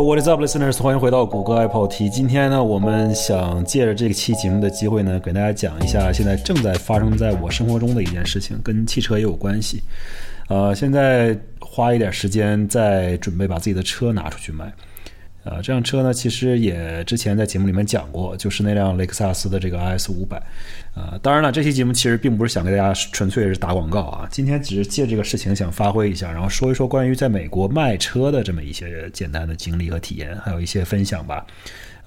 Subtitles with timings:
[0.00, 0.80] What is up, listeners？
[0.80, 2.08] 欢迎回到谷歌 Apple T。
[2.08, 9.82] 今天呢，我们想借着这期节目的机会呢，给大家讲一下现在正在发生在我生活中的一件事情，跟汽车也有关系。
[10.48, 14.72] 呃，现在花一点时间在准备把自己的车拿出去卖。
[15.50, 20.42] 呃，这辆车呢，其实也之前在节目里面讲过，就是那辆雷克萨斯的这个 IS 五百。
[20.94, 31.46] 呃，当然了，这期节目其实并不是想给大家纯粹是打广告啊，今天只是借这个事情想发挥一下，然后说一说关于在美国卖车的这么一些简单的经历和体验，还有一些分享吧。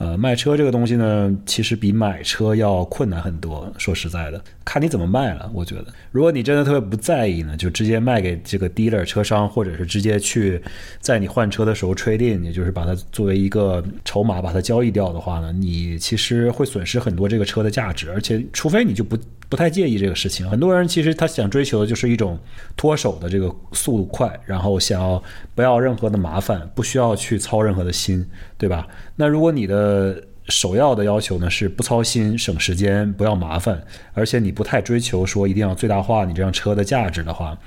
[0.02, 3.72] 呃，卖车这个东西呢，其实比买车要困难很多。
[3.78, 5.48] 说实在的，看你怎么卖了。
[5.54, 10.60] 我觉得，如果你真的特别不在意呢，就直接卖给这个 dealer 车商，或者是直接去
[11.00, 18.10] 在你换车的时候 trade in，也就是把它作为一个筹码把它交易掉的话呢，你其实会损失很多这个车的价值。
[18.10, 19.16] 而且，除非你就不
[19.52, 22.40] 不太介意这个事情，很多人其实他想追求的就是一种
[22.78, 25.22] 脱手的这个速度快，然后想要
[25.54, 28.26] 不要任何的麻烦，不需要去操任何的心，
[28.58, 28.88] 对吧？
[29.18, 37.58] 那如果你的首要的要求呢是不操心、省时间、不要麻烦，而且你不太追求说一定要最大化你这辆车的价值的话，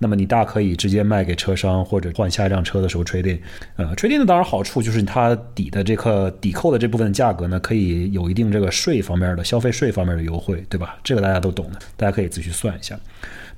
[0.00, 3.40] 那么你大可以直接卖给车商或者换下一辆车的时候 trade in。
[3.76, 10.98] 呃 trading 的当然好处就是它抵的这个抵扣的这部分价格呢，可以有一定这个税方面的消费税方面的优惠，对吧？
[11.04, 12.98] 这个大家都懂的，大家可以自己去算一下。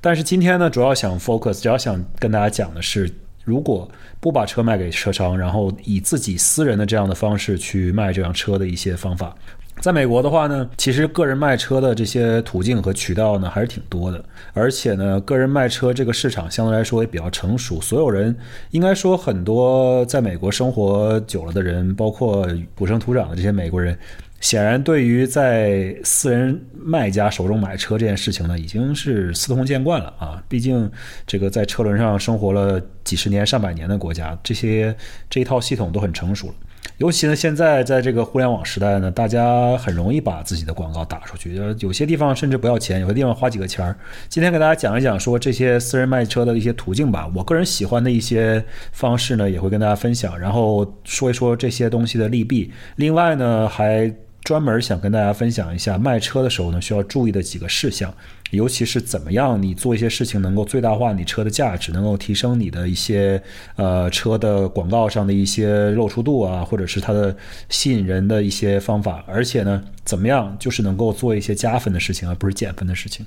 [0.00, 3.10] 但是今天呢，主要想 focus，主要想跟大家讲的是。
[3.44, 9.34] 如果不把车卖给车商，然后以自己私人的这样的方式去卖这辆车的一些方法，
[9.80, 18.36] 在美国的话呢，其实个人卖车的这些途径和渠道呢还是挺多的，而且呢，个人卖车这个市场相对来说也比较成熟，所有人
[18.70, 23.98] 应该说很多在美国生活久了的人，包括土生土长的这些美国人。
[24.40, 30.42] 显然，对于在私人卖家手中买车这件事情呢，已经是司空见惯了啊。
[30.48, 30.90] 毕竟，
[31.24, 34.92] 这个在车轮上生活了几十年、上百年的国家，这些
[35.30, 36.54] 这一套系统都很成熟了。
[36.98, 43.96] 尤其呢，现在在这个互联网时代呢，大家很容易把自己的广告打出去，有些地方甚至不要钱，有些地方花几个钱儿。
[44.28, 47.30] 今天给大家讲一讲说这些私人卖车的一些途径吧。
[47.34, 52.70] 我个人喜欢的一些方式呢，也会跟大家分享，然后说一说这些东西的利弊。
[52.96, 54.12] 另外呢，还。
[54.44, 58.12] 专门想跟大家分享一下卖车的时候呢，需要注意的几个事项，
[58.52, 63.42] 尤其是怎么样你做一些事情能够最大化你车的价值，能够提升你的一些
[63.76, 67.34] 呃车的广告上的一些露出度啊，或者是它的
[67.68, 73.24] 吸引人的一些方法，而且呢，怎么样就是能够做一些加分的事情，而不是减分的事情。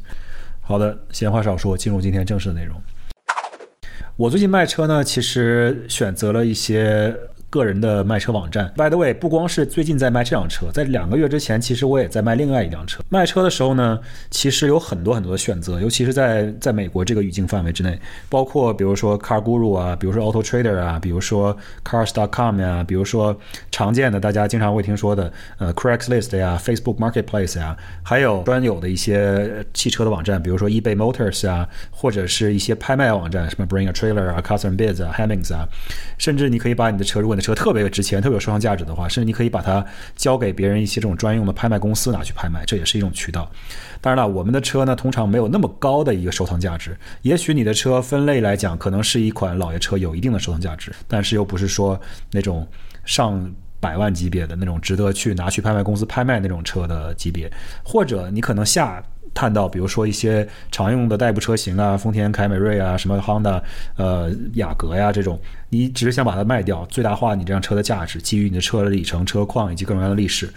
[0.61, 2.75] 好的，闲话少说，进入今天正式的内容。
[4.15, 7.15] 我最近卖车呢，其实选择了一些。
[7.55, 8.69] 个人的卖车网站。
[8.75, 13.01] By the way，不光是最近在卖这辆车，在两个月之前，其实我也在卖另外一辆车。
[13.07, 13.97] 卖车的时候呢，
[14.29, 21.55] 其实有很多很多的选择，尤其是在在美国这个语境范围之内，包括比如说 Car Guru 啊，比如说 Auto Trader 啊，比如说
[21.85, 23.33] Cars.com 呀，比如说
[23.71, 35.67] 常见的大家经常会听说的呃 Craigslist 呀，Facebook Marketplace 呀，还有专有的一些汽车的网站，比如说 eBay Motors 啊，或者是一些拍卖网站，什么 Bring a Trailer 啊，Custom Bids 啊，Hemmings 啊，
[36.17, 39.85] 甚至你可以把你的车，如果你车特别值钱，特别有收藏价值的话，甚至你可以把它
[40.15, 43.49] 交给别人一些这种专用的拍卖公司拿去拍卖，这也是一种渠道。
[44.01, 46.97] 当然了，我们的车呢，通常没有那么高的一个收藏价值。
[47.21, 51.99] 也许你的车分类来讲，可能是一款老爷车，有一定的收藏价值，但是又不是说
[52.31, 52.67] 那种
[53.03, 57.51] 上百万级别的那种值得去拿去拍卖公司拍卖那种车的级别。
[57.83, 59.03] 或者你可能下
[59.35, 63.61] 探到，比如说一些常用的代步车型啊，丰田凯美瑞啊，什么 Honda
[63.97, 65.39] 呃雅阁呀这种。
[65.69, 70.49] 你只是想把它卖掉，最大化你这辆车的价值，基于你的车的里程、车况以及各种各样的历史。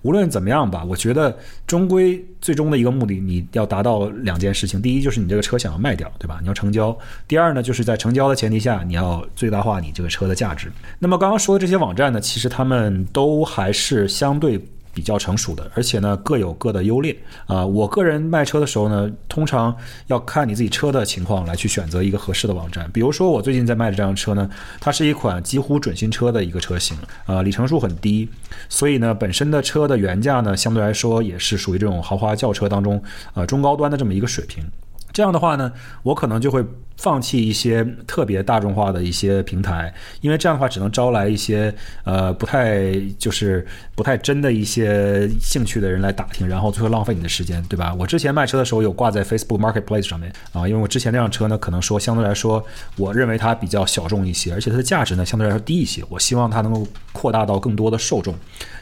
[0.00, 6.38] 无论怎么样吧，我觉得终归最终的一个目的，你要达到两件事情：第一，就是你这个车想要卖掉，对吧？
[6.40, 6.96] 你要成交；
[7.28, 10.72] 第二呢，就是在成交的前提下，你要最大化你这个车的价值。
[10.98, 14.58] 那么刚刚说的这些网站呢，其实他们都还是相对。
[14.92, 17.16] 比较成熟的，而且呢各有各的优劣
[17.46, 17.64] 啊。
[17.64, 19.74] 我个人卖车的时候呢，通常
[20.06, 22.90] 要看你自己车的情况来去选择一个合适的网站。
[22.92, 24.48] 比如说我最近在卖的这辆车呢，
[24.80, 26.96] 它是一款几乎准新车的一个车型
[27.26, 28.28] 啊，里程数很低，
[28.68, 33.02] 所以呢本身的车的原价呢相对来说也是属于这种豪华轿车当中
[33.34, 34.64] 呃中高端的这么一个水平。
[35.12, 35.72] 这样的话呢，
[36.02, 36.64] 我可能就会
[36.96, 41.74] 放弃一些特别大众化的一些平台，因为这样的话只能招来一些
[42.04, 47.94] 呃不太就是不太真的一些兴趣的人来打听，然后最后浪费你的时间，对吧？
[47.98, 52.64] 我之前卖车的时候有挂在 Facebook Marketplace 上面啊，因为我之前那辆车呢，可能说相对来说，
[52.96, 58.34] 我认为它比较小众一些，而且它的价值呢相对来说低一些，我希望它能够扩大到更多的受众，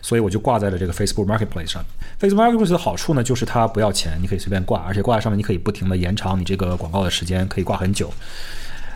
[0.02, 1.84] 所以我就挂在了这个 Facebook Marketplace 上。
[2.20, 8.12] Facebook Marketplace 的好处呢，就是它不要钱，你可以随便挂，而且挂在上面你可以不停的延长你这个广告的时间，可以挂很久。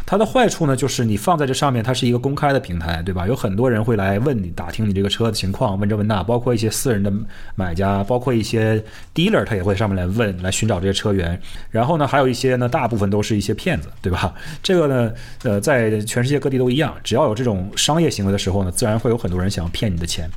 [0.07, 3.27] 它的坏处呢，就是你放在这上面，它是一个公开的平台，对吧？
[3.27, 7.11] 有很多人会来问你、打听你这个车的情况，问这问那，包括一些私人的
[7.55, 8.85] 买家，包括一些
[9.15, 11.41] dealer，他也会上面来问、来寻找这些车源。
[11.71, 14.35] 然后呢，还有一些呢，大部分都是一些骗子，对吧？
[14.63, 15.11] 这个呢，
[15.43, 20.29] 呃，在全世界各地都一样，只要有这种商业行为的时候呢，自然会有很多人想要骗你的钱。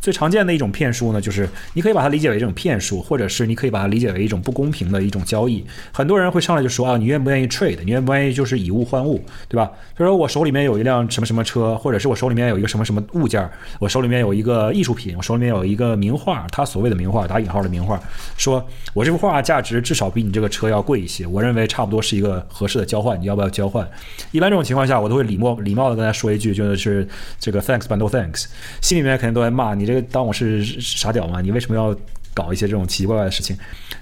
[0.00, 5.62] 最常见的一种骗术呢，就是你可以把它理解为这种骗术，或者是你可以把它理解为一种不公平的一种交易。
[5.92, 7.78] 很多人会上来就说啊，你愿不愿意 trade？
[7.84, 9.70] 你愿不愿意就是以物换物，对吧？
[9.94, 13.46] 他说我手里面有一辆什么什么车，或者是我手里面有一个什么什么物件，
[13.78, 18.00] 我手里面有一个艺术品，我手里面有一个名画，他所谓的名画打引号的名画，
[18.38, 23.86] 说我这幅画价值至少比你这个车要贵一些，我认为差不多是一个合适的交换，你要不要交换？
[24.32, 27.06] 一般这种情况下，我都会礼貌礼貌的跟他说一句，就是
[27.38, 28.46] 这个 thanks but no thanks，
[28.80, 29.89] 心里面肯定都在骂你。
[29.90, 31.40] 这个当我是傻屌吗？
[31.40, 31.94] 你为什么要
[32.32, 33.56] 搞一些这种奇奇怪怪的事情？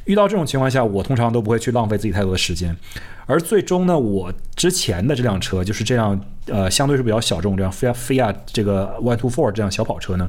[0.04, 2.76] 遇到这种情况下，我通常都不会去浪费自己太多的时间。
[3.24, 10.28] 而最终呢，我之前的这辆车就是这辆，呃，相对是比较小众，这样菲亚菲亚这个 One Two Four 这辆小跑车呢，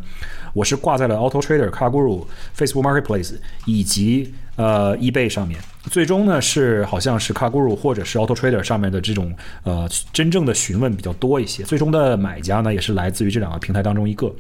[0.54, 2.26] 我是挂在了 Auto Trader、CarGuru、
[2.58, 3.36] Facebook Marketplace
[3.66, 5.58] 以及呃 eBay 上面。
[5.90, 9.34] 最终呢，是好像是 CarGuru 或者是 Auto Trader 上面的这种
[9.64, 11.64] 呃真正的询问比较多一些。
[11.64, 14.32] 最终的买家呢，也是来自于这两个平台当中一个。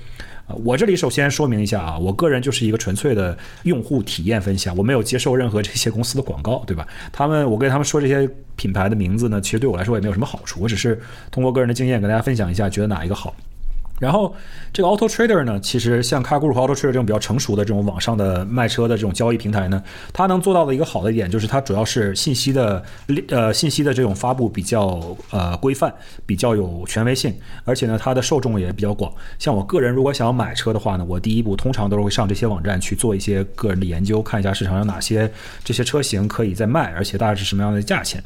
[0.63, 6.87] 我这里首先说明一下啊，我个人就是一个纯粹的用户体验分享，我没有接受任何这些公司的广告，对吧？
[7.11, 10.99] 他们，我跟他们说这些品牌的名字呢，其实对我来说也没有什么好处，我只是
[11.29, 13.35] 通过个人的经验跟大家分享一下，觉得哪一个好。
[13.99, 14.33] 然后
[14.73, 22.83] 这个 Auto Trader 呢，其实像 CarGuru 和 Auto Trader 这种比较成熟的这种网上的卖车的这种交易平台呢，它能做到的一个好的一点就是它主要是信息的
[23.29, 25.93] 呃信息的这种发布比较呃规范，
[26.25, 27.33] 比较有权威性，
[27.65, 29.11] 而且呢它的受众也比较广。
[29.37, 35.29] 像我个人如果想要买车的话呢，我第一步通常都是会上这些网站去做一些个人的研究，看一下市场上哪些
[35.63, 38.23] 这些车型可以在卖，而且大概是什么样的价钱。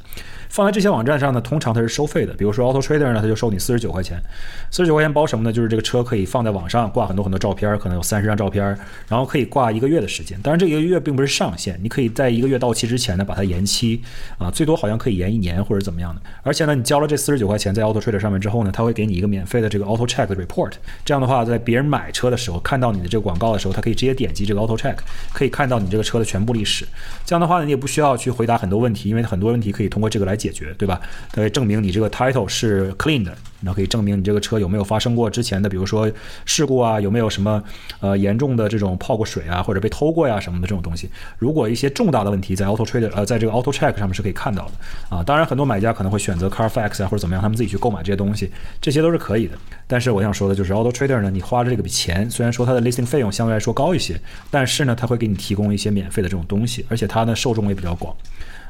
[0.54, 2.34] 放在这些网站上呢，通常它是收费的。
[2.36, 4.22] 比如说 Auto Trader 呢，它就收你四十九块钱。
[4.70, 5.52] 四十九块钱包什么呢？
[5.52, 8.64] 就是这个车可以放在网上挂很多很多照片，可能有三十张照片，
[9.08, 10.40] 然后可以挂一个月的时间。
[10.44, 14.00] 当然，这一个月并不是上限，你可以在一个月到期之前呢把它延期
[14.38, 16.22] 啊，最多好像可以延一年或者怎么样的。
[16.44, 20.74] 而且呢，你交了这四十九块钱在 Auto Trader 上面之后呢，它会给你一个免费的这个 Auto Check 的 report。
[21.04, 24.98] 这样的话，在别人买车的时候看到你的这个广告的时候，他可以直接点击这个 Auto Check，
[25.34, 26.86] 可以看到你这个车的全部历史。
[27.26, 31.00] 这样的话呢，你也不需要去回答很多问题，因为很多问题可以通过这个来解决，对吧？
[31.32, 36.12] 它可以证明你这个 title 是 clean 的，然后可以证明你这个车有没有发生过之前的，比如说
[36.46, 37.64] 事故啊，有没有什么
[38.00, 41.10] 呃严重的这种泡过水啊，或者被偷过呀什么的这种东西。
[41.38, 45.24] 如果一些重大的问题在 Auto Trader 呃，在这个 Auto Check 上面是可以看到的啊。
[45.24, 48.52] 当然，很多买家可能会选择 Carfax 啊或者怎么样，他们自己去购买这些东西，
[48.82, 49.58] 这些都是可以的。
[49.88, 54.20] 但是我想说的就是 Auto Trader 呢，你花的这个笔钱，虽然说它的 listing 费用相对来说高一些，
[54.50, 58.16] 但是呢，它会给你提供一些免费的这种东西，而且它呢受众也比较广。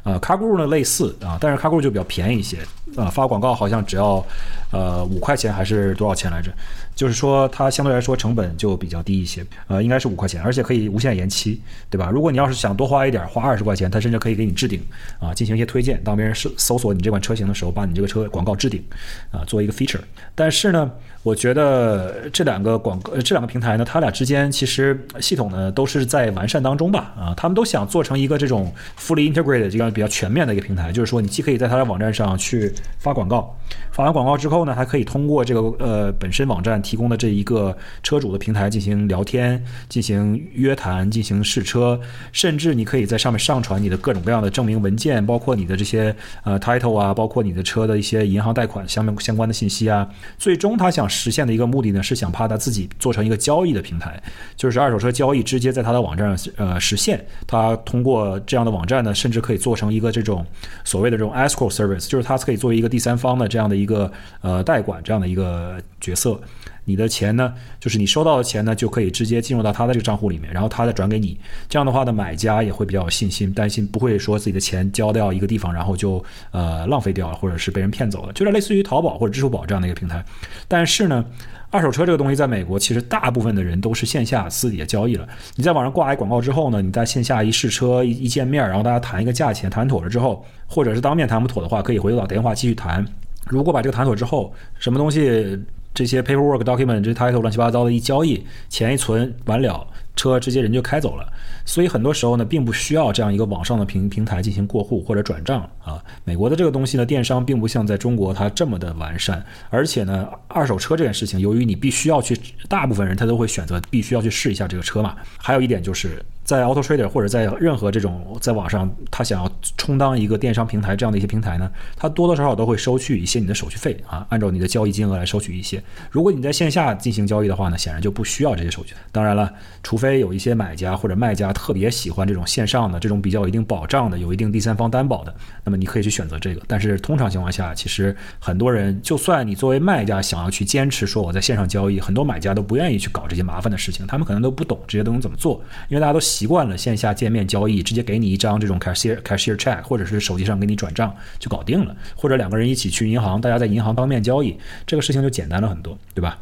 [0.03, 2.57] 呃，CarGuru 呢类似啊，但是 CarGuru 就比较便宜一些
[2.97, 4.21] 啊，发广告好像只要
[4.69, 6.51] 呃五块钱还是多少钱来着？
[6.95, 11.59] 就是说它相对来说成本就比较低一些，呃，应该是五块钱，而且可以无限延期，
[11.89, 12.09] 对吧？
[12.11, 14.79] 如果你要是想多花一点，花二十块钱，它甚至可以给你置顶
[15.19, 18.83] 啊，进行一些推荐，当别人搜搜索你这款车型的时候，把你这个车广告置顶
[19.31, 20.01] 啊，做一个 feature。
[20.35, 20.91] 但是呢，
[21.23, 33.55] 我觉得这两个广告这两个平台呢，它俩之间其实系统呢都是在完善当中吧，啊，他们都想做成一个这种 fully integrated 这样比较全面的一个平台，就是说你既可以在它的网站上去发广告，
[33.91, 36.82] 发完广告之后呢，还可以通过这个呃本身网站。
[36.83, 41.99] 提供的这一个车主的平台进行聊天、进行约谈、进行试车，
[42.31, 50.07] 甚至你可以在上面上传你的各种各样的证明文件，包括你的这些呃 title 啊，包括你的车的一些银行贷款相相关的信息啊。
[50.37, 54.21] 最终他想实现的一个目的呢，是想把他自己做成一个交易的平台，
[54.57, 57.25] 就是二手车交易直接在他的网站上呃实现。
[57.47, 60.45] 他通过这样的网站呢，甚至可以做成一个这种
[60.83, 64.11] 所谓的这种 escrow service，就是他可以作为一个第三方的这样的一个
[64.41, 66.39] 呃代管这样的一个角色。
[66.85, 71.39] 你的钱呢，就是你收到的钱呢，就可以直接进入到他的这个账户里面，然后他再转给你。
[71.69, 80.23] 这样的话呢，买家也会比较有信心，担心不会说自己的钱交到一个地方，然后就呃浪费掉了，或者是被人骗走了，就是类似于淘宝或者支付宝这样的一个平台。
[80.67, 81.23] 但是呢，
[81.69, 85.27] 二手车这个东西在美国，其实大部分的人都是线下私底下交易了。
[85.55, 93.05] 你在网上挂一广告之后呢，你在线下一试车一一见面，然后大家谈一个价钱，谈妥了之后，或者是当面谈不妥的话，可以回头打电话继续谈。
[93.47, 95.57] 如果把这个谈妥之后，什么东西？
[95.93, 99.85] 这些 paperwork document 这 title 乱七八糟的一交易，钱一存完了，
[100.15, 101.27] 车直接人就开走了。
[101.65, 106.03] 所以很多时候呢，并不需要这样一个网上的平平台进行过户或者转账啊。
[106.23, 109.45] 美国的这个东西呢，电商并不像在中国它这么的完善。
[109.69, 112.35] 而且呢，二手车这件事情，由于你必须要去，
[112.67, 115.15] 大部分人他都会选择必须要去试一下这个车嘛。
[115.37, 116.23] 还有一点就是。
[116.43, 125.81] 在 Auto Trader 或者在任何这种在网上，他想要充当一个电商平台这样的一些平台呢，他多多少少都会收取一些你的手续费啊，按照你的交易金额来收取一些。
[126.11, 128.93] 如果你在线下进行交易的话呢，显然就不需要这些手续。
[129.11, 129.51] 当然了，
[129.83, 135.33] 除非有一些买家或者卖家特别喜欢这种线上的这种比较有一定保障的、有一定第三方担保的，
[135.63, 136.61] 那么你可以去选择这个。
[136.67, 146.19] 但是通常情况下，其实很多人，就算你作为卖家想要去坚持说我在线上交易，很多买家都不愿意去搞这些麻烦的事情，他们可能都不懂这些东西怎么做，因为大家都。
[146.33, 156.39] 习惯了线下见面交易，直接给你一张这种 cashier cashier check，或者是手机上给你转账就搞定了，或者两个人一起去银行，大家在银行当面交易，这个事情就简单了很多，对吧？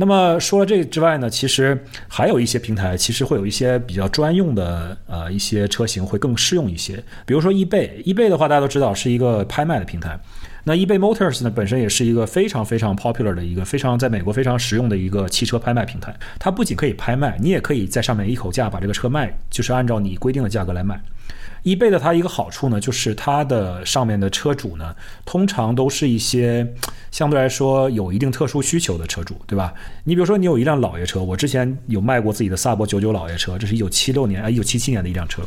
[0.00, 1.76] 那么说了这之外呢，其实
[2.06, 10.18] 还有一些平台，其实会有一些比较专用的呃一些车型会更适用一些，比如说易贝，易贝的话大家都知道是一个拍卖的平台。
[10.64, 16.14] 那 eBay Motors 呢，本身也是一个非常非常 popular 的一个非常在美国非常实用的一个汽车拍卖平台。
[16.38, 21.00] 它不仅可以拍卖，你也可以在上面一口价把这个车卖，就是按照你规定的价格来卖。
[21.64, 26.66] eBay 的它一个好处呢，就是它的上面的车主呢，通常都是一些
[27.10, 29.74] 相对来说有一定特殊需求的车主，对吧？
[30.04, 35.42] 你比如说你有一辆老爷车，我之前有卖过自己的萨博九九老爷车，这是一九七六年啊一九七七年的一辆车。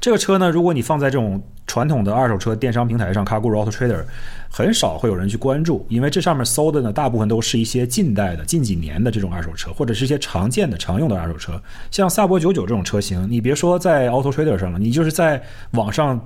[0.00, 4.02] 这个车呢，如果你放在这种传统的二手车电商平台上，Carguru Auto Trader，
[4.48, 11.60] 很少会有人去关注，因为这上面搜的呢，大部分都是一些近代的、近几年的这种二手车，或者是一些常见的、常用的二手车。
[11.90, 16.18] 像萨博九九这种车型，你别说在 Auto Trader 上了，你就是在网上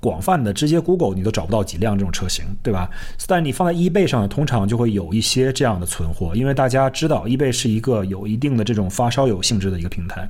[0.00, 2.88] 广泛的直接 Google，你都找不到几辆这种车型，对吧？
[3.26, 10.28] 但你放在 eBay 上，通常就会有一些这样的存货，因为大家知道 eBay 是一个有一定的这种发烧友性质的一个平台。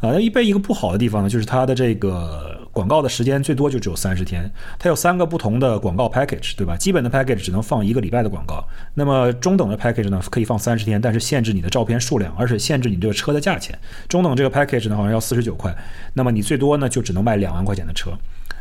[0.00, 4.50] 啊，那易贝一个不好的地方呢，就是它的这个广告的时间最多就只有三十天。
[4.78, 6.76] 它有三个不同的广告 package，对吧？
[6.76, 8.62] 基本的 package 只能放一个礼拜的广告。
[8.94, 13.78] 那么中等的 package 呢，可以放三十天，但是限制你的照片数量，而且限制你这个车的价钱。
[14.06, 15.74] 中等这个 package 呢，好像要四十九块。
[16.12, 18.10] 那么你最多呢，就只能卖两万块钱的车。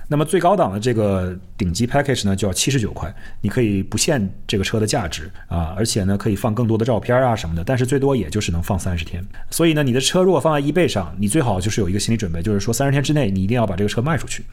[0.08, 9.24] 那么最高档的这个顶级 package 呢，就要七十九块，你可以不限这个车的价值啊，而且呢可以放更多的照片啊什么的，但是最多也就是能放三十天。
[9.50, 14.44] 所以呢，你的车如果放在 eBay 上，你最好就是有一个心理准备，就是说三十天之内你一定要把这个车卖出去。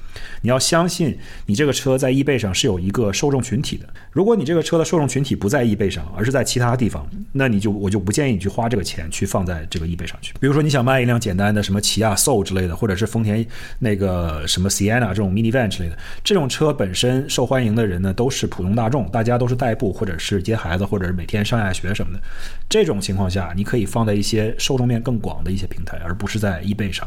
[0.40, 1.16] 你要相信
[1.46, 3.86] 你这个车在 eBay 上是有一个受众群体的。
[4.10, 10.32] 如果你这个车的受众群体不在 eBay 上，而是在其他地方，那你就我就不建议你去花这个钱去放在这个 eBay 上去。
[10.40, 13.44] 比如说你想卖一辆简单的什么起亚 Soul 之类的，或者是丰田
[13.78, 15.98] 那个什么 Sienna 这种 minivan 之类的。
[16.22, 22.22] 这种车本身受欢迎的人呢，都是普通大众，大家都是代步或者是接孩子，或者是每天上下学什么的。
[22.68, 27.06] 这种情况下，你可以放在一些受众面更广的一些平台，而不是在易贝上。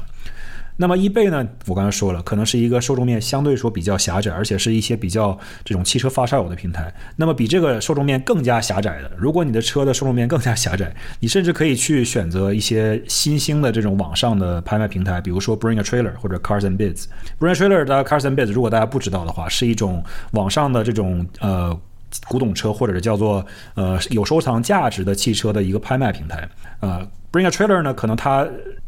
[0.78, 1.48] 那么易贝呢？
[1.68, 6.94] 我刚才说了，可能是一个受众面相对说比较狭窄，而且是一些比较这种汽车发烧友的平台。
[7.16, 17.06] 那么比这个受众面更加狭窄的，如果你的车的受众面更加狭窄，你甚至可以去选择一些新兴的这种网上的拍卖平台，比如说 Bring a Trailer 或者 Cars and Bids。
[17.40, 21.80] Bring a Trailer 的 Cars and Bids，如果大家不知道的话，是一种网上的这种呃
[22.28, 26.50] 古董车或者是叫做呃有收藏价值的汽车的一个拍卖平台。
[26.82, 28.46] 呃，Bring a Trailer 呢，可能它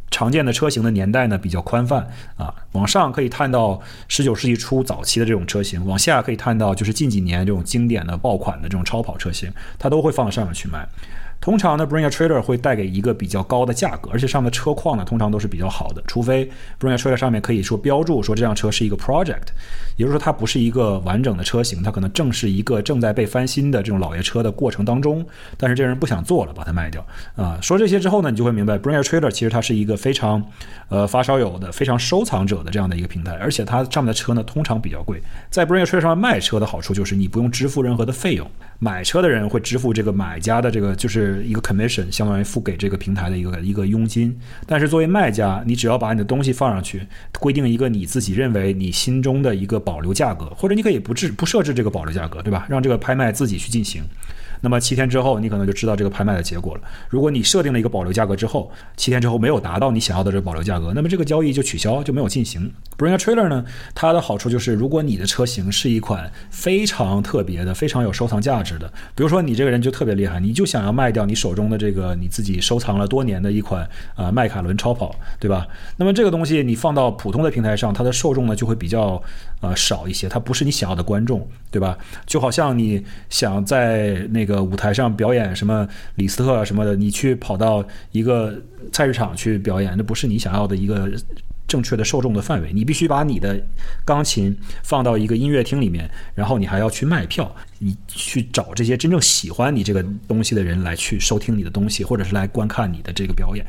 [0.10, 10.88] 常见的车型的年代呢比较宽泛啊，往上可以看到十九世纪初早期的这种车型，往下可以看到就是近几年这种经典的爆款的这种超跑车型，它都会放到上面去卖。
[11.40, 16.04] 通常呢，Bring a Trailer 会带给一个比较高的价格，而且上面的车况呢，通常都是比较好的。
[16.06, 19.48] 除非 Bring a Trailer 上面可以说标注说这辆车是一个 project，
[19.96, 25.26] 也就是说它不是一个完整的车型，它可能正是一个正在被翻新的这种老爷车的过程当中。
[25.56, 27.58] 但是这人不想做了，把它卖掉啊。
[27.62, 30.44] 说这些之后呢，你就会明白 Bring a Trailer 其实它是一个非常
[30.90, 35.22] 呃发烧友的、非常收藏者的这样的一个平台，而且它上面的车呢通常比较贵。
[35.50, 38.46] 在 Bring a Trailer 上面卖车的好处就是你不用支付任何的费用，
[38.80, 41.27] 买车的人会支付这个买家的这个就是。
[41.44, 44.38] 一个 commission，相当于付给这个平台的一个一个佣金。
[44.66, 47.06] 但是作为卖家，你只要把你的东西放上去，
[47.40, 52.66] 规定一个你自己认为你心中的一个保留价格，或者你可以不制不设置这个保留价格，对吧？
[52.70, 54.04] 让这个拍卖自己去进行。
[54.62, 56.82] 那么七天之后，你可能就知道这个拍卖的结果了。
[57.10, 62.72] 如果你设定了一个保留价格之后，七天之后没有达到你想要的这个保留价格，那么这个交易就取消，就没有进行。
[62.98, 75.68] Bring a trailer 呢，它的好处就是，如果你的车型是一款非常特别的、非常有收藏价值的，比如说你这个人就特别厉害，你就想要卖掉你手中的这个你自己收藏了多年的一款啊迈凯伦超跑，对吧？
[75.98, 79.22] 那么这个东西你放到普通的平台上，它的受众呢就会比较
[79.62, 81.96] 啊少一些，他不是你想要的观众，对吧？
[82.26, 84.48] 就好像你想在那。
[84.48, 85.86] 个舞台上表演什么
[86.16, 88.58] 李斯特啊什么的，你去跑到一个
[88.94, 91.12] 菜市场去表演，那不是你想要的一个
[91.68, 92.72] 正确的受众的范围。
[92.72, 93.62] 你必须把你的
[94.06, 103.66] 钢琴放到一个音乐厅里面，然后你还要去卖票，你去找这些真正喜欢你这个东西的人来去收听你的东西，或者是来观看你的这个表演。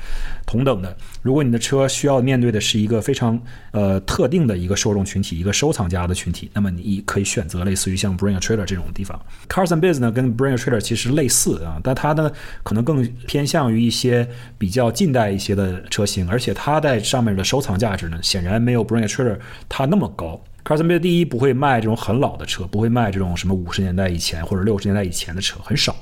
[0.47, 3.41] 同等的，如果你的车需要面对的是一个非常
[3.73, 9.21] 呃特定的一个受众群体，一个收藏家的群体，那么你可以选择类似于像 Bring a Trailer 这种地方。
[9.49, 12.31] Cars and Biz 呢跟 Bring a Trailer 其实类似啊，但它呢
[12.63, 19.39] 可能更偏向于一些比较近代一些的车型，而且它在上面的收藏价值呢，显然没有 Bring a Trailer
[19.69, 20.43] 它那么高。
[20.69, 25.97] Cars and Biz 第一不会卖这种很老的车，不会卖这种什么五十年代以前或者六十年代以前的车，很少。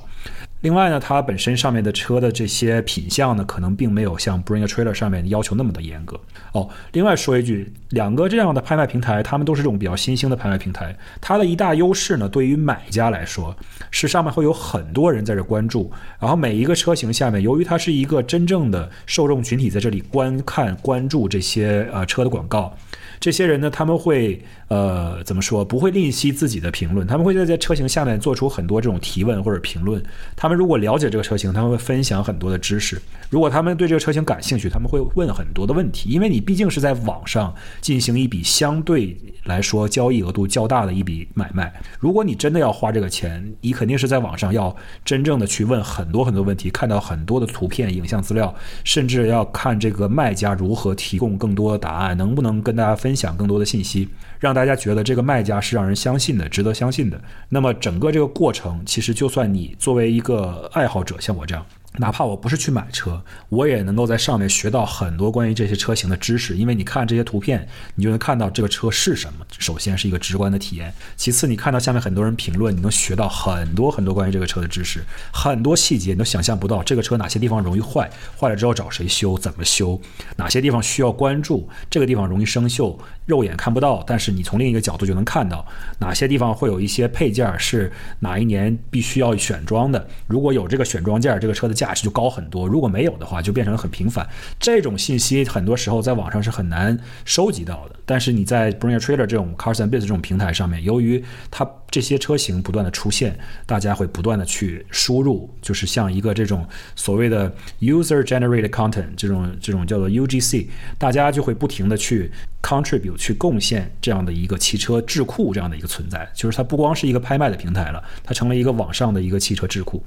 [0.63, 6.19] 另外呢，它本身上面的车的这些品相呢，可能并没有像 Bring a Trailer 上面要求那么的严格
[6.51, 6.69] 哦。
[6.91, 10.97] 另外说一句，两个这样的拍卖平台，他们都是这种比较新兴的拍卖平台。
[11.21, 13.57] 它的一大优势呢，对于买家来说，
[13.93, 22.77] 是上面会有很多人在这关注，然后每一个车型下面，由于它是一个真正的受众群体在这里观看、关注这些呃车的广告。
[23.19, 25.65] 这些人呢，他们会呃怎么说？
[25.65, 30.03] 不会吝惜自己的评论，他们会在这车型下面做出很多这种提问或者评论。
[30.37, 32.99] 他们如果了解这个车型，他们会分享很多的知识；
[33.31, 36.11] 如果他们对这个车型感兴趣，他们会问很多的问题。
[36.11, 41.73] 因为你毕竟是在网上进行一笔相对来说交易额度较大的一笔买卖。
[41.99, 48.55] 如果你真的要花这个钱，你肯定是在网上要真正的去问很多很多问题，看到很多的图片、影像资料，
[48.85, 52.95] 甚至要看这个卖家如何提供更多的答案，能不能跟大家。
[53.07, 54.09] 分享更多的信息，
[54.41, 57.23] 让大家觉得这个卖家是让人相信的、值得相信的。
[57.49, 61.65] 那么整个这个过程，其实就算你作为一个爱好者，像我这样。
[61.99, 66.57] 哪怕我不是去买车，我也能够在上面学到很多关于这些车型的知识。
[66.57, 69.47] 因为你看这些图片，你就能看到这个车是什么。
[69.59, 76.83] 首先是一个直观的体验，其次你看到下面很多人评论，你能学到很多很多关于这个车的知识，很多细节你都想象不到。
[76.83, 80.01] 这个车哪些地方容易坏，坏了之后找谁修，怎么修，
[80.37, 85.67] 哪些地方需要关注，这个地方容易生锈，肉眼看不到，但是你从另一个角度就能看到。
[85.99, 90.07] 哪些地方会有一些配件是哪一年必须要选装的？
[90.29, 91.93] 如果有这个选装件，这个车的价。
[91.97, 94.29] 值就高很多，如果没有的话，就变成了很平凡。
[94.61, 97.97] 这种信息很多时候在网上是很难收集到的。
[98.05, 110.67] 但是你在 Bring a Trader 这种 Cars and Biz 这种平台上面，由于它这些车型不断的出现，大家会不断的去输入，就是像一个这种所谓的 User Generated Content 这种这种叫做 UGC，
[110.99, 112.31] 大家就会不停的去
[112.63, 120.03] contribute 去贡献这样的一个汽车智库这样的一个存在，就是它不光是一个拍卖的平台了，它成了一个网上的一个汽车智库。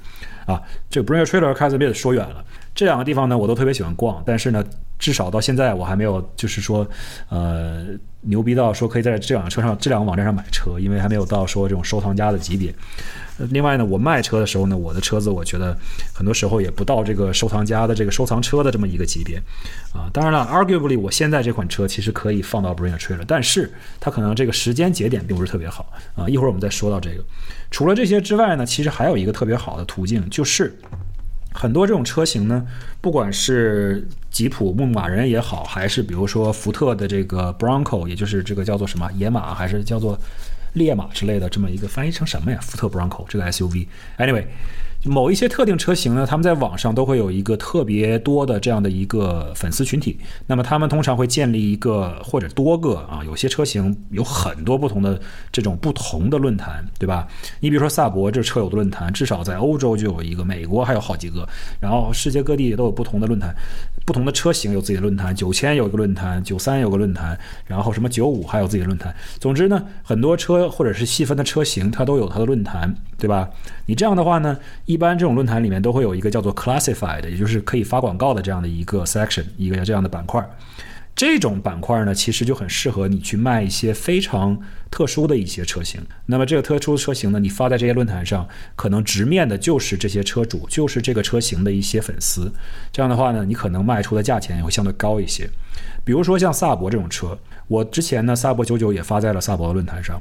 [0.46, 2.44] 啊，这 Bring a Trailer Cars and Biz 说远了，
[2.74, 4.64] 这两个地方呢，我都特别喜欢逛，但是呢，
[4.98, 6.86] 至少到现在我还没有就是说，
[7.28, 7.86] 呃，
[8.22, 12.74] 牛逼到说可以在这两个车上、这两个网站上买车，因为还没有到说这种收藏家的级别。
[13.48, 15.74] 另外呢，我卖车的时候呢，我的车子我觉得
[16.14, 19.38] 很多时候也不到这个收藏家的这个收藏车的这么一个级别。
[19.94, 25.90] 啊，当然了，Arguably 我现在这款车其实可以放到 Bring a Trailer，但是它可能这个时间节点并不是特别好。
[26.14, 27.24] 啊，一会儿我们再说到这个。
[27.70, 30.76] 除了这些之外呢，其实还有一个特别好的途径，就是
[31.52, 32.66] 很多这种车型呢，
[33.00, 40.18] 不管是吉普牧马人也好，还是比如说福特的这个 Bronco，也就是这个叫做什么野马，还是叫做
[40.74, 42.58] 烈马之类的，这么一个翻译成什么呀？
[42.62, 44.44] 福特 Bronco 这个 SUV，Anyway。
[45.04, 50.18] 某一些特定车型呢，他们在网上都会有一个特别多的这样的一个粉丝群体。
[50.46, 55.18] 那么他们通常会建立一个或者多个啊，有些车型有很多不同的
[55.50, 57.26] 这种不同的论坛，对吧？
[57.60, 61.48] 你比如说萨博这车友的论坛，至少在欧洲就有一个，美国还有好几个，
[61.80, 63.54] 然后世界各地都有不同的论坛，
[64.04, 65.34] 不同的车型有自己的论坛。
[65.34, 69.14] 九千有一个论坛，九三有个论坛，然后什么九五还有自己的论坛。
[69.38, 73.48] 总之呢，很多车或者是细分的车型，它都有它的论坛，对吧？
[73.86, 74.58] 你这样的话呢？
[74.90, 80.44] 一般这种论坛里面都会有一个叫做 classified，也就是可以发广告的这样的一个 section，一个这样的板块。
[81.14, 84.58] 这种板块呢，其实就很适合你去卖一些非常
[84.90, 86.00] 特殊的一些车型。
[86.26, 92.52] 那么这个特殊车型呢，你发在这些论坛上，可能直面的就是这些车主，就是这个车型的一些粉丝。
[92.90, 95.48] 这样的话呢，你可能卖出的价钱也会相对高一些。
[96.02, 100.20] 比如说像萨博这种车，我之前呢，萨博九九也发在了萨博的论坛上。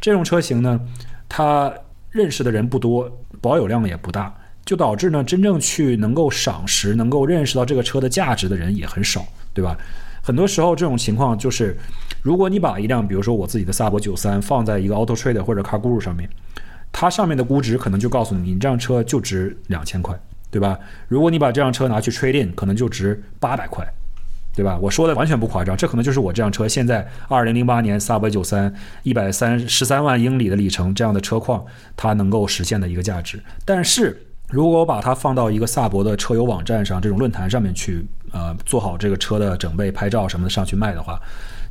[0.00, 0.80] 这种车型呢，
[1.28, 1.70] 它
[2.10, 3.10] 认识的人不多。
[3.40, 9.76] 保有量也不大，就导致呢，真正去能够赏识、能够认识到这个车的价值的人也很少，对吧？
[10.22, 11.76] 很多时候这种情况就是，
[12.20, 16.28] 如果你把一辆，比如说我自己的萨博九三放在一个 Auto Trader 或者 Car Guru 上面，
[16.90, 20.18] 它上面的估值可能就告诉你，你这辆车就值两千块，
[20.50, 20.76] 对吧？
[21.06, 23.86] 如果你把这辆车拿去 Trade In，可能就值八百块。
[24.56, 24.78] 对吧？
[24.80, 31.62] 我说的完全不夸张，这可能就是我这辆车现在二零零八年萨博九三一百三十三万英里的里程这样的车况，
[31.94, 33.38] 它能够实现的一个价值。
[33.66, 41.20] 但是如果我把它放到一个萨博的车友网站上这种论坛上面去呃做好这个车的整备、拍照什么的上去卖的话，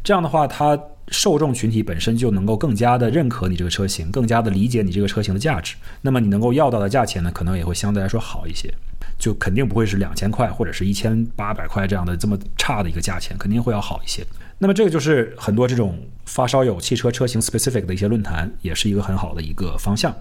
[0.03, 5.75] 这样的话，它受众群体本身就能够更加的认可你这个车型，更加的理解你这个车型的价值。
[6.01, 8.71] 那么你能够要到的价钱呢，可能也会相对来说好一些，
[9.17, 14.25] 就肯定不会是两千块或者是一千八百块这样的这么差的一个价钱，肯定会要好一些。
[14.57, 20.15] 那么这个就是很多这种发烧友汽车车型 specific 的一些论坛，也是一个很好的一个方向。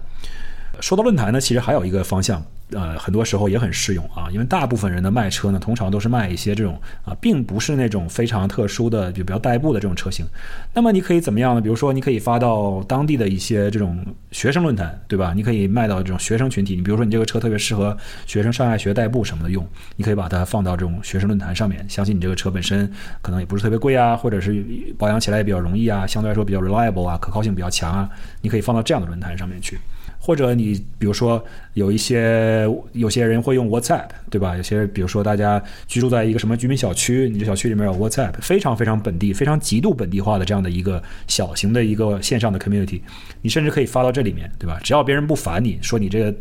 [0.79, 10.25] 说到论坛呢，其实还有一个方向，呃，很多时候也很适用啊，因为大部分人的卖车呢，通常都是卖一些这种啊，并不是那种非常特殊的，就比较代步的这种车型。
[10.73, 11.61] 那么你可以怎么样呢？
[11.61, 15.33] 比如说，你可以发到当地的一些这种学生论坛，对吧？
[15.35, 16.75] 你可以卖到这种学生群体。
[16.75, 21.85] 你比如说，你这个车特别适合学生上下学代步什么的用，你可以把它放到这种学生论坛上面。
[21.87, 24.63] 相信你这个车本身可能也不是特别贵啊，或者是
[24.97, 28.09] 保养起来也比较容易啊，相对来说比较 reliable 啊，可靠性比较强啊，
[28.41, 29.79] 你可以放到这样的论坛上面去。
[30.25, 31.43] 或者你比如说
[31.75, 34.57] 有一些有些人会用 WhatsApp，对吧？
[34.57, 42.99] 有些比如说大家居住在一个什么居民小区，你这小区里面有 WhatsApp，非常非常本地、非常极度本地化的这样的一个小型的一个线上的 community，
[43.43, 44.79] 你甚至可以发到这里面，对吧？
[44.83, 46.33] 只要别人不烦你说你这个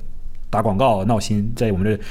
[0.49, 2.03] 打广告闹心，在我们这。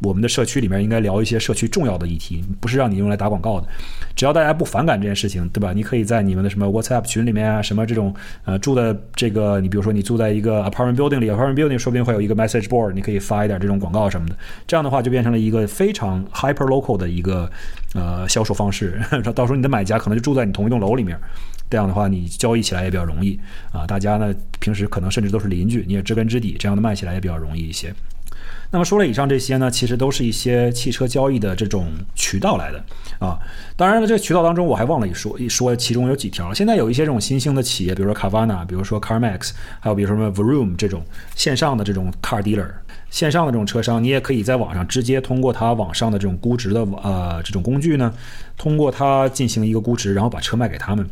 [0.00, 3.66] 我们的社区里面应该聊一些社区重要的议题，不是让你用来打广告的。
[4.14, 5.72] 只要大家不反感这件事情，对吧？
[5.72, 14.36] 你可以在你们的什么 WhatsApp 群里面啊，什么这种呃住的这个，你比如说你住在一个 apartment building 里，apartment building 说不定会有一个 message board，你可以发一点这种广告什么的。
[14.66, 17.50] 这样的话就变成了一个非常 hyper local 的一个
[17.94, 19.00] 呃销售方式。
[19.34, 21.18] 到时候你的买家可能就住在你同一栋楼里面，
[21.70, 23.38] 这样的话你交易起来也比较容易
[23.72, 23.86] 啊。
[23.86, 27.94] 大家呢平时可能甚至都是邻居，你也知根知底，这样的卖起来也比较容易一些。
[28.70, 32.84] 那么说了以上这些呢，其实都是一些汽车交易的这种渠道来的
[33.18, 33.38] 啊。
[33.76, 36.52] 当然了，这个渠道当中我还忘了一说，一说其中有几条。
[36.52, 41.02] 现在有一些这种新兴的企业，比如说 Carvana，比如说 CarMax，还有比如说什么 Vroom 这种
[41.34, 42.70] 线上的这种 car dealer，
[43.08, 48.12] 线上的这种车商，你也可以在网上直接通过它网上的这种估值的呃这种工具呢，
[48.58, 51.08] 通过它进行一个估值，然后把车卖给他们。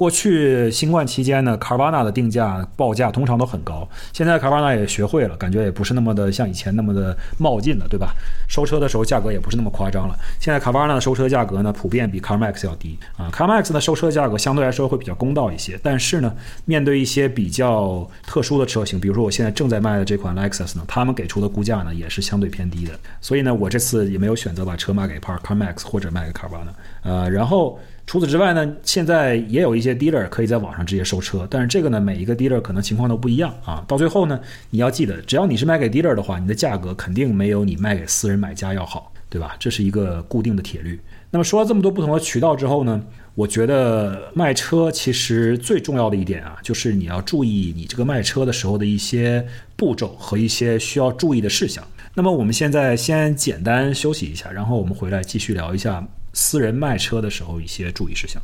[0.00, 3.86] 过去新冠期间呢，Carvana 的定价报价通常都很高。
[4.14, 8.14] 现在 Carvana 也学会了，感觉也不是那么的像以前那么的冒进了，对吧？
[8.48, 10.18] 收车的时候价格也不是那么夸张了。
[10.38, 13.28] 现在 Carvana 的收车价格呢，普遍比 CarMax 要低啊。
[13.30, 16.34] CarMax 的收车价格相对来说会比较公道一些，但是呢，
[16.64, 22.98] 面对一些比较特殊的车型，比如说我现在正在卖的这款 Lexus 呢，他们给出的估价呢也是相对偏低的。
[23.20, 26.72] 所以呢，我这次也没有选择把车卖给 parcarmax 或者卖给 Carvana。
[27.02, 27.78] 呃，然后。
[28.10, 33.84] 除此之外呢，现在也有一些 dealer 可以在网上直接收车，但是这个呢，每一个 dealer 可能情况都不一样啊。
[33.86, 39.54] 到最后呢，你要记得，只要你是卖给 dealer 的话，你的价格肯定没有你卖给私人买家要好，对吧？
[39.60, 40.98] 这是一个固定的铁律。
[41.30, 43.00] 那么说了这么多不同的渠道之后呢，
[43.36, 49.46] 我觉得卖车其实最重要的一点啊，就是你要注意你这个卖车的时候的一些
[49.76, 51.86] 步骤和一些需要注意的事项。
[52.14, 56.04] 那么我们现在先简单休息一下，然后我们回来继续聊一下。
[56.32, 58.40] 私人卖车的时候一些注意事项。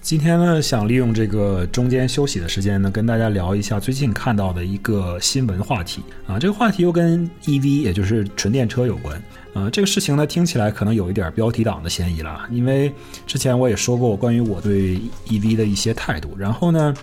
[0.00, 6.38] 今天呢，想利用这个中间休息的时间呢，跟大家聊一下最近看到的一个新闻话题啊。
[6.38, 9.68] 这个话题又跟 EV，也就是纯电车有关啊。
[9.68, 12.90] 这个事情呢，听起来可能有一点标题党的嫌疑了，因为
[13.26, 16.34] 之前我也说过关于我对 EV 的一些态度。
[16.38, 16.94] 然后呢，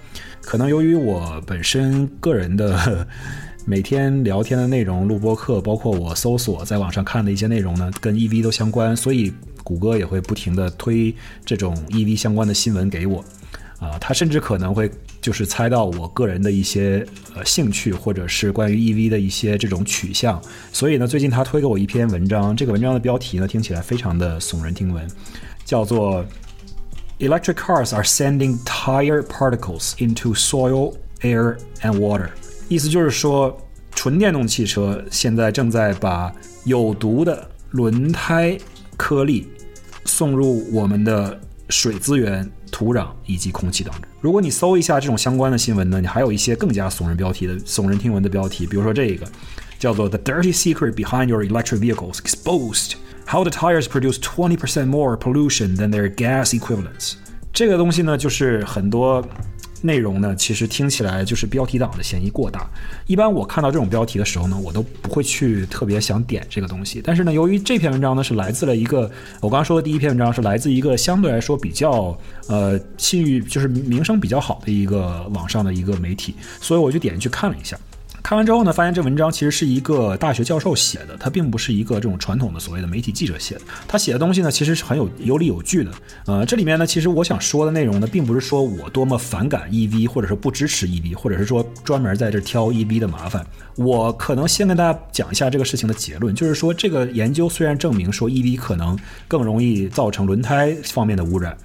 [0.41, 3.07] 可能由于我本身个人的。
[3.67, 9.33] 每天聊天的内容、录播课，包括我搜索在网上看的一些内容呢，跟 EV 都相关，所以
[9.65, 13.25] 谷歌也会不停的推这种 EV 相关的新闻给我。
[13.77, 20.41] 啊，他甚至可能会就是猜到我个人的一些呃兴趣，或者是关于 EV 的一些这种取向。
[20.71, 25.05] 所以呢，最近他推给我一篇文章，这个文章的标题呢听起来非常的耸人听闻，
[25.65, 26.25] 叫做
[27.19, 32.29] “Electric cars are sending tire particles into soil, air and water”。
[32.69, 33.55] 意思就是说，
[33.91, 38.57] 纯电动汽车现在正在把有毒的轮胎
[38.95, 39.47] 颗粒
[40.05, 41.39] 送入我们的
[41.69, 44.03] 水资源、土壤以及空气当中。
[44.21, 49.27] 如果你搜一下这种相关的新闻呢，你还有一些更加耸人标题的、耸人听闻的标题，比如说这个
[49.77, 52.93] 叫做 “The Dirty Secret Behind Your Electric Vehicles Exposed:
[53.27, 57.13] How the Tires Produce 20% More Pollution Than Their Gas Equivalents”。
[57.51, 59.27] 这个东西呢，就是很多。
[59.81, 62.69] 内容呢，其实听起来就是标题党的嫌疑过大。
[63.05, 67.01] 一般我看到这种标题的时候呢，我都不会去特别想点这个东西。
[67.03, 69.09] 但是呢，由于这篇文章呢是来自了一个
[69.41, 77.77] 我刚刚说的第一篇文章是来自一个相对来说比较呃信誉就是名声比较好的一个网上的一个媒体，所以我就点进去看了一下。
[78.25, 83.61] 看完之后呢，发现这文章其实是一个大学教授写的，他并不是一个这种传统的所谓的媒体记者写的。
[83.87, 85.91] 他写的东西呢，其实是很有有理有据的。
[86.25, 93.45] 呃，这里面呢，其实我想说的内容呢，并不是说我多么反感 EV，或者是不支持 EV，或者是说专门在这挑 EV 的麻烦。
[93.75, 101.55] 我可能先跟大家讲一下这个事情的结论，就是说这个研究虽然证明说 EV 可能更容易造成轮胎方面的污染。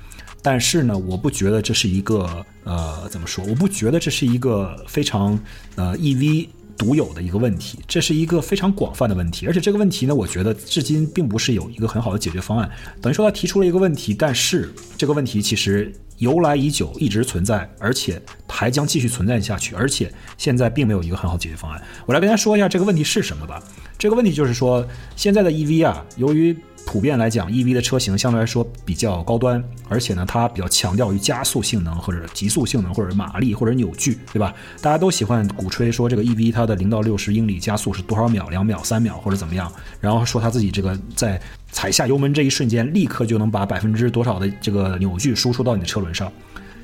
[0.42, 3.44] 但是呢，我不觉得这是一个呃，怎么说？
[3.46, 5.38] 我不觉得这是一个非常
[5.76, 6.48] 呃 EV
[6.78, 9.46] 独有的一个问题，这是一个非常广泛的问题。
[9.46, 12.70] 而且这个问题呢，我觉得至今并不是有一个很好的解决方案。
[13.02, 19.74] 等于说他提出了一个问题，但是这个问题其实由来已久，一直存在，而且还将继续存在下去。
[19.74, 21.82] 而且现在并没有一个很好解决方案。
[22.06, 23.62] 我来跟大家说一下这个问题是什么吧。
[23.98, 34.52] 这个问题就是说，现在的 EV 啊，由于普遍来讲，EV 的车型相对来说比较高端，而且呢，它比较强调于加速性能，或者极速性能，或者马力，或者扭矩，对吧？
[34.82, 41.40] 大家都喜欢鼓吹说这个 EV 它的零到六十英里加速是多少秒，两秒、三秒或者怎么样，然后说他自己这个在
[41.70, 46.32] 踩下油门这一瞬间，立刻就能把百分之多少的这个扭矩输出到你的车轮上，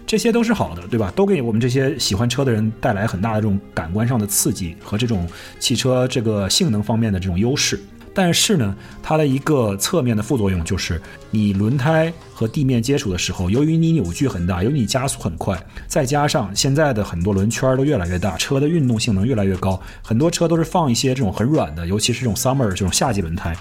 [0.07, 1.13] 这些都是好的，对吧？
[1.17, 5.29] 都给我们这些喜欢车的人带来很大的这种感官上的刺激和这种
[5.59, 7.81] 汽车这个性能方面的这种优势。
[8.17, 10.99] 但是呢，它的一个侧面的副作用就是，
[11.31, 15.55] 你轮胎和地面接触的时候，由于你扭矩很大，由于你加速很快，
[15.87, 23.55] 再加上现在的很多轮圈都越来越大，车的运动性能越来越高，很多车都是放一些这种很软的，尤其是这种 summer 这种夏季轮胎，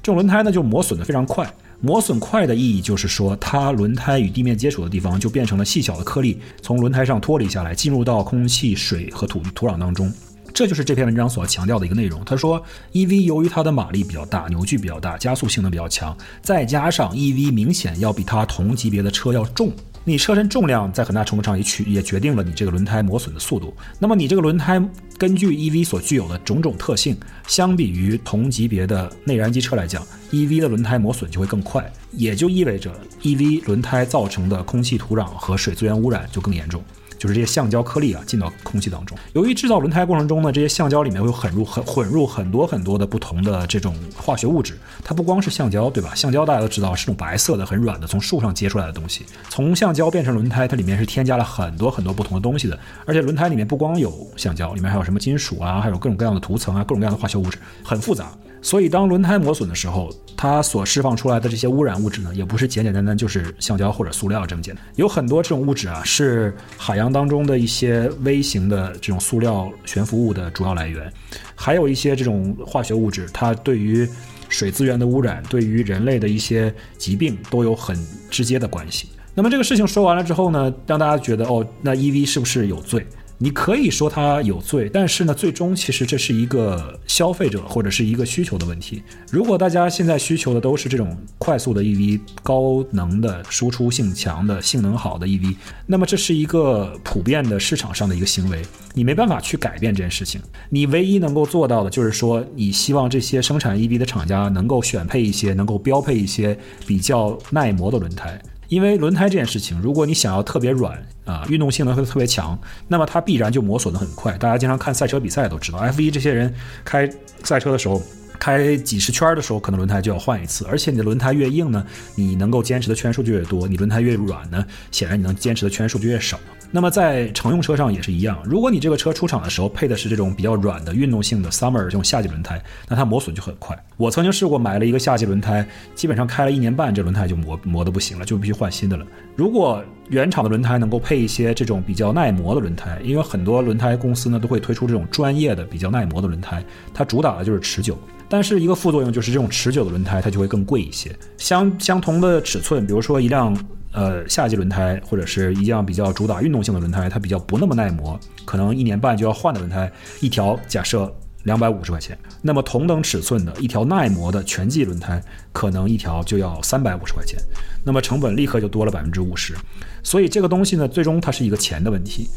[0.00, 1.44] 这种轮胎呢就磨损的非常快。
[1.80, 10.12] 磨损快的意义就是说，它轮胎与地面接触的地方就变成了细小的颗粒，从轮胎上脱离下来，进入到空气、水和土土壤当中。
[10.56, 12.24] 这就是这篇文章所强调的一个内容。
[12.24, 12.64] 他说
[12.94, 19.70] ，EV 由于它的马力比较大，扭矩比较大，加速性能比较强，再加上 EV 明显要比它同级别的车要重，
[20.02, 23.76] 你车身重量在很大程度上也取也决定了你这个轮胎磨损的速度。
[23.98, 24.82] 那么你这个轮胎
[25.18, 27.14] 根据 EV 所具有的种种特性，
[27.46, 32.90] 相比于同级别的内燃机车来讲，EV 的轮胎磨损就会更快，也就意味着
[33.20, 36.82] EV 轮胎造成的空气、土壤和水资源污染就更严重。
[37.18, 44.78] 就是这些橡胶颗粒啊进到空气当中，由于制造轮胎过程中呢，这些橡胶里面会混入很混入很多很多的不同的这种化学物质。
[45.02, 46.14] 它不光是橡胶，对吧？
[46.14, 49.24] 橡胶大家都知道是种白色的、很软的，从树上结出来的东西。
[49.48, 52.78] 从橡胶变成轮胎，它里面是添加了很多很多不同的东西的。
[53.04, 58.30] 而且轮胎里面不光有橡胶，里面还有什么金属啊，还有各种各样的涂层啊，各种各样的化学物质，很复杂。
[58.66, 64.84] 所以，当轮胎磨损的时候，它所释放出来的这些污染物质呢，也不是简简单单就是橡胶或者塑料这么简单。
[64.96, 71.08] 有很多这种物质啊，是海洋当中的一些微型的这种塑料悬浮物的主要来源，
[71.54, 74.04] 还有一些这种化学物质，它对于
[74.48, 77.96] 水资源的污染，对于人类的一些疾病都有很
[78.28, 79.10] 直接的关系。
[79.32, 83.06] 那么这个事情说完了之后呢，让大家觉得哦，那 EV 是不是有罪？
[83.38, 89.02] 你可以说它有罪，但是呢，最终其实这是一个消费者或者是一个需求的问题。
[89.30, 98.62] 如果大家现在需求的都是这种快速的 EV、高能的、输出性强的、性能好的 EV，那么这是一个普遍的市场上的一个行为，
[98.94, 100.40] 你没办法去改变这件事情。
[100.70, 108.40] 你唯一能够做到的就是说，你希望这些生产 EV 的厂家能够选配一些、能够标配一些比较耐磨的轮胎。
[108.68, 114.36] 因为轮胎这件事情，如果你想要特别软啊，运动性能会特别强，那么它必然就磨损的很快。
[114.38, 116.52] 大家经常看赛车比赛都知道，F1 这些人
[116.84, 117.08] 开
[117.42, 118.00] 赛车的时候，
[118.38, 120.64] 开几十圈的时候，可能轮胎就要换一次。
[120.70, 126.38] 而且你的轮胎越硬呢，你能够坚持的圈数就越多；你轮胎越软呢，显然你能坚持的圈数就越少。
[126.72, 133.78] 那么在乘用车上也是一样，如果你这个车出厂的时候配的是这种比较软的运动性的 Summer 这种夏季轮胎，那它磨损就很快。
[133.96, 139.06] 我曾经试过买了一个夏季轮胎，基本上开了一年半，这轮胎就磨磨的不行了，就必须换新的了。
[139.36, 146.64] 如果原厂的轮胎能够配一些这种比较耐磨的轮胎，因为很多轮胎公司呢都会推出这种专业的比较耐磨的轮胎，
[146.94, 147.98] 它主打的就是持久。
[148.28, 151.10] 但是一个副作用就是这种持久的轮胎它就会更贵一些。
[151.36, 153.56] 相相同的尺寸，比如说一辆。
[153.92, 159.90] 呃，夏季轮胎或者是一辆比较主打运动性的轮胎，它比较不那么耐磨，可能一年半就要换的轮胎，
[160.20, 161.10] 一条假设
[161.46, 162.16] 两百五十块钱。
[162.42, 165.20] 那么同等尺寸的一条耐磨的全季轮胎，
[165.52, 167.40] 可能一条就要三百五十块钱，
[167.82, 169.54] 那么成本立刻就多了百分之五十。
[170.02, 172.28] 所以这个东西呢，最终它是一个钱的问题。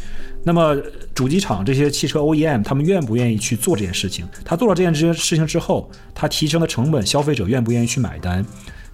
[0.44, 0.74] 那么
[1.14, 4.26] 主机厂这些汽车 OEM，他们愿不愿意去做这件事情？
[4.46, 8.46] 他做了这件这件事情之后，他提升的成本，消费者愿不愿意去买单？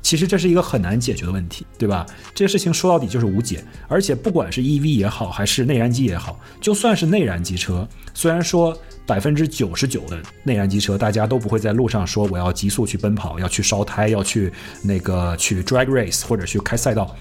[0.05, 2.05] 其实这是一个很难解决的问题，对吧？
[2.35, 3.65] 这个事情说到底就是无解。
[3.87, 17.15] 而且不管是 EV 也好，还是内燃机也好，就算是内燃机车，虽然说百分之九十九的内燃机车，大家都不会在路上说我要急速去奔跑，要去烧胎，要去那个去 drag race 或者去开赛道，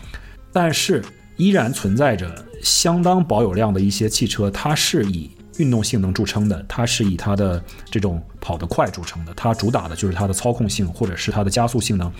[0.53, 1.03] 但是
[1.38, 12.12] 依然存在着相当保有量的一些汽车，它是以运动性能著称的，它是以它的这种跑得快著称的，它主打的就是它的操控性或者是它的加速性能。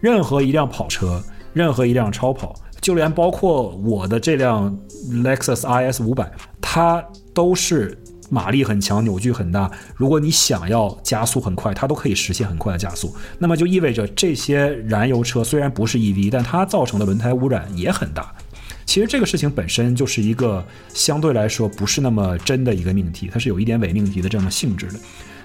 [0.00, 4.76] 任何一辆跑车，任何一辆超跑，就连包括我的这辆
[5.10, 7.96] Lexus IS 五百，它都是
[8.30, 9.70] 马力很强，扭矩很大。
[9.96, 13.14] 如果你想要加速很快，它都可以实现很快的加速。
[13.38, 18.32] 那么就意味着这些燃油车虽然不是 EV，但它造成的轮胎污染也很大。
[18.86, 24.94] 其实这个事情本身就是一个相对来说不是那么真的一个命题，它是有一点伪命题的这样的性质的。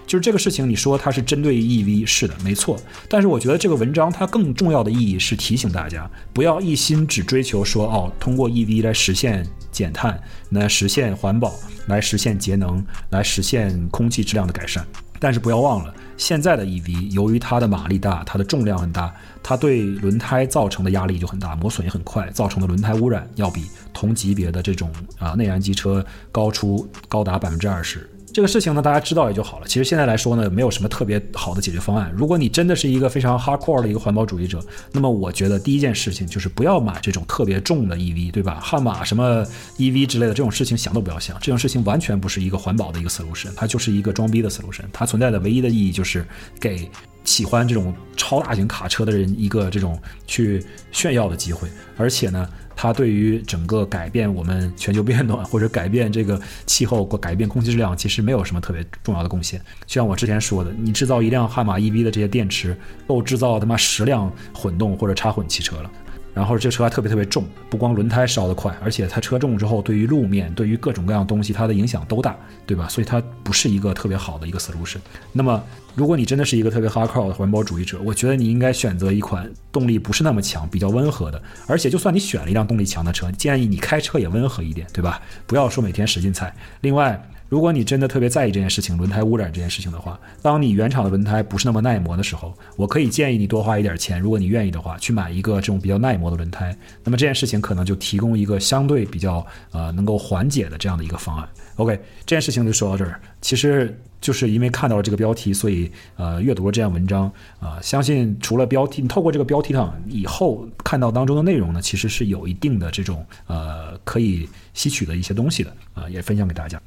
[0.06, 2.78] 就是这个事情，你说它是针对 EV，是的，没错。
[3.10, 11.54] 但是我觉得这个文章它更重要的意义是提醒大家，不要一心只追求说哦，通过 EV 来实现减碳，来实现环保，
[11.88, 14.86] 来实现节能，来实现空气质量的改善。
[15.18, 23.64] 但是不要忘了，现在的 EV 由于它的马力大，它的重量很大，它对轮胎造成的压力就很大，磨损也很快，造成的轮胎污染要比
[23.94, 28.08] 同级别的这种啊内燃机车高出高达百分之二十。
[28.36, 29.66] 这个事情呢，大家知道也就好了。
[29.66, 32.12] 其实现在来说呢，没有什么特别好的解决方案。
[32.14, 38.60] 如果你真的是一个非常 hardcore 的一个环保主义者，那么我觉得第一件事情就是不要买这种特别重的 EV，对吧？
[38.62, 39.46] 悍马什么
[39.78, 44.84] EV 之类的这种事情想都不要想，这种事情完全不是一个环保的一个 solution，它就是一个装逼的 solution。
[44.92, 46.28] 它存在的唯一的意义就是
[46.60, 46.92] 给
[47.24, 52.50] 喜欢这种超大型卡车的人一个这种去炫耀的机会，而且呢。
[52.76, 59.60] 它对于整个改变我们全球变暖或者改变这个气候改变空气质量，其实没有什么特别重要的贡献。
[59.86, 65.92] 就像我之前说的，你制造一辆悍马 EV 的这些电池，够制造他妈十辆混动或者插混汽车了。
[66.36, 72.36] 然后这车还特别特别重，不光轮胎烧得快，而且它车重之后，对于路面、对于各种各样东西，它的影响都大，
[72.68, 72.88] 对吧？
[72.90, 74.98] 所以它不是一个特别好的一个 solution。
[75.32, 75.64] 那么，
[75.96, 81.42] 如果你真的是一个特别 hardcore 的环保主义者，我觉得你应该选择一款动力不是那么强、比较温和的。
[81.68, 85.22] 而且，就算你选了一辆动力强的车，建议你开车也温和一点，对吧？
[85.48, 86.54] 不要说每天使劲踩。
[86.82, 87.18] 另外，
[87.48, 96.76] 如果你真的特别在意这件事情，轮胎污染这件事情的话，当你原厂的轮胎不是那么耐磨的时候，我可以建议你多花一点钱，如果你愿意的话，去买一个这种比较耐磨的轮胎。
[97.04, 101.48] 那么这件事情可能就提供一个相对比较呃能够缓解的这样的一个方案。
[101.76, 103.22] OK，这件事情就说到这儿。
[103.42, 116.82] 其实就是因为看到了这个标题，所以呃阅读了这样文章啊，相信除了标题，你透过这个标题上以后看到当中的内容呢，其实是有一定的这种呃可以吸取的一些东西的啊，也分享给大家。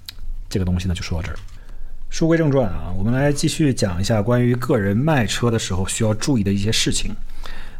[0.48, 1.38] 这个东西呢，就说到这儿。
[2.10, 7.14] 书归正传啊，我们来继续讲一下关于个人卖车的时候需要注意的一些事情。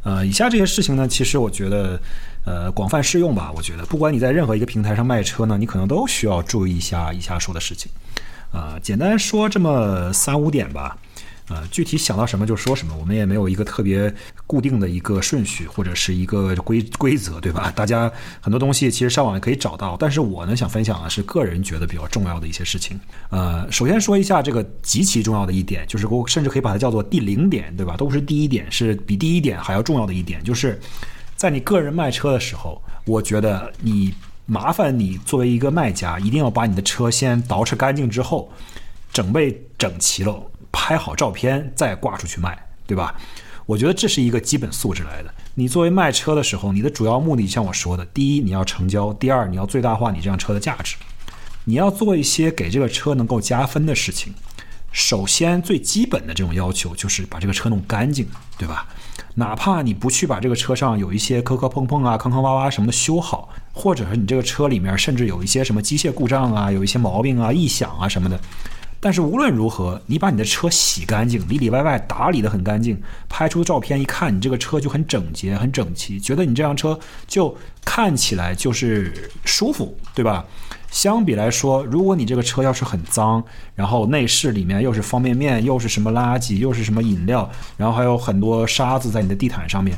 [0.03, 2.01] 呃，以下这些事情呢，其实我觉得，
[2.45, 3.51] 呃，广泛适用吧。
[3.57, 7.91] 我觉得，不管你在任何一个平台上卖车呢，你可能都需要注意一下以下说的事情。
[8.53, 10.97] 啊，简单说这么三五点吧。
[11.51, 14.13] 呃，具体想到什么就说什么，我们也没有一个特别
[14.47, 17.73] 固定的一个顺序或者是一个规规则，对吧？
[17.75, 23.01] 大家很多东西其实上网也可以找到，但是我呢想分享的是个人觉得比较重要的一些事情。
[23.31, 27.97] 呃，首先说一下这个极其重要的一点，就是我甚至可以把它叫做第零点，对吧？
[27.97, 30.79] 都不是第一点，是比第一点还要重要的一点，就是
[31.35, 34.13] 在你个人卖车的时候，我觉得你
[34.45, 38.53] 麻烦你作为一个卖家，一定要把你的车先捯饬干净之后，
[39.13, 40.43] 整备整齐了。
[40.79, 43.13] 拍好照片再挂出去卖，对吧？
[43.67, 45.35] 我觉得这是一个基本素质来的。
[45.57, 50.95] 你作为卖车的时候，你的主要目的像我说的，第一你要成交，第二你要最大化你这辆车的价值，
[51.65, 54.33] 你要做一些给这个车能够加分的事情。
[54.93, 58.87] 首先最基本的这种要求就是把这个车弄干净，对吧？
[59.35, 68.41] 哪怕你不去把这个车上有一些磕磕碰碰啊、坑坑洼洼什么的修好，或者是你这个车里面甚至有一些什么机械故障啊、有一些毛病啊、异响啊什么的。
[69.01, 80.45] 但是无论如何，你把你的车洗干净，里里外外打理得很干净，拍出照片一看，你这个车就很整洁、很整齐，觉得你这辆车就看起来就是舒服，对吧？
[80.91, 89.97] 相比来说，如果你这个车要是很脏，然后内饰里面又是方便面，又是什么垃圾，又是什么饮料，然后还有很多沙子在你的地毯上面，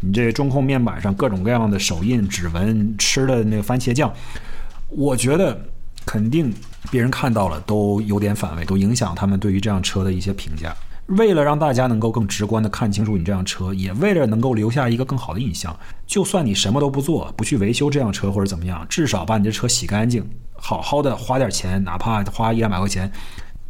[0.00, 4.12] 你这中控面板上各种各样的手印、指纹、吃的那个番茄酱，
[4.88, 5.58] 我觉得。
[6.04, 6.52] 肯定
[6.90, 10.74] 别人看到了都有点反胃，都影响他们对于这辆车的一些评价。
[11.06, 23.10] 为了让大家能够更直观的看清楚你这辆车，也为了能够留下一个更好的印象，就算你什么都不做，不去维修这辆车或者怎么样，至少把你的车洗干净，好好的花点钱，哪怕花一两百块钱，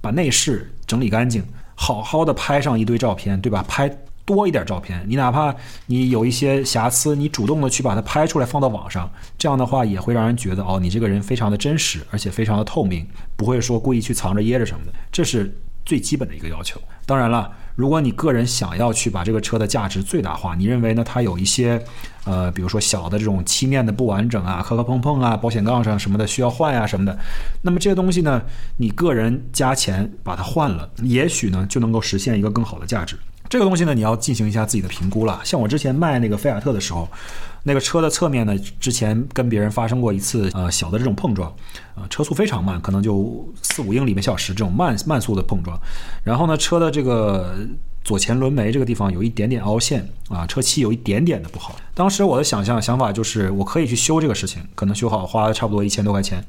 [0.01, 1.43] 把内饰整理干净，
[1.75, 3.65] 好好的拍上一堆照片，对吧？
[3.67, 3.91] 拍。
[4.25, 5.55] 多一点照片，你哪怕
[5.87, 13.07] 你有一些瑕疵，你主动的去把它拍出来放到网上，这样的话也会让人觉得哦，你这个人非常的真实，而且非常的透明，
[13.37, 14.93] 不会说故意去藏着掖着什么的。
[15.11, 15.53] 这是
[15.85, 16.81] 最基本的一个要求。
[17.05, 21.03] 当然了，如果你个人想要去把这个车的价值最大化，你认为呢？
[21.03, 21.83] 它有一些，
[22.25, 27.19] 呃，比如说小的这种漆面的不完整啊、磕磕碰碰啊、保险杠上什么的需要换呀什么的，
[27.63, 28.41] 那么这些东西呢，
[28.77, 33.19] 你个人加钱把它换了，也许呢就能够实现一个更好的价值。
[33.53, 35.39] 这个东西呢，你要进行一下自己的评估了。
[35.45, 37.07] 像我之前卖那个菲亚特的时候，
[37.65, 41.55] 那个车的侧面呢，之前跟别人发生过一次呃小的这种碰撞，
[41.95, 45.79] 呃车速非常慢，可能就四五英里每小时这种慢慢速的碰撞。
[46.25, 47.55] 然后呢，车的这个
[48.03, 51.77] 左前轮眉这个地方有一点点凹陷啊，车漆有一点点的不好。
[51.93, 56.43] 当时我的想象想法就是，我可以去修这个事情，可能修好花了差不多一千多块钱。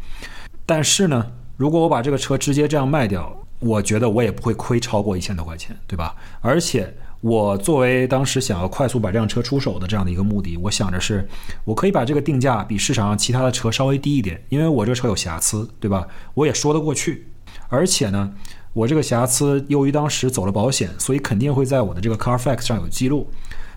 [0.65, 1.27] 但是呢，
[1.57, 6.15] 如果我把这个车直接这样卖掉，我觉得我也不会亏超过一千多块钱，对吧？
[6.41, 11.27] 而且我作为当时想要快速把这辆车出手的这样的一个目的，我想着是，
[11.63, 16.05] 我可以把这个定价比市场上其他的车稍微低一点，因为我这个车有瑕疵，对吧？
[16.33, 17.27] 我也说得过去。
[17.69, 18.31] 而且呢，
[18.73, 23.29] 我这个瑕疵由于当时走了保险，所以肯定会在我的这个 Carfax 上有记录。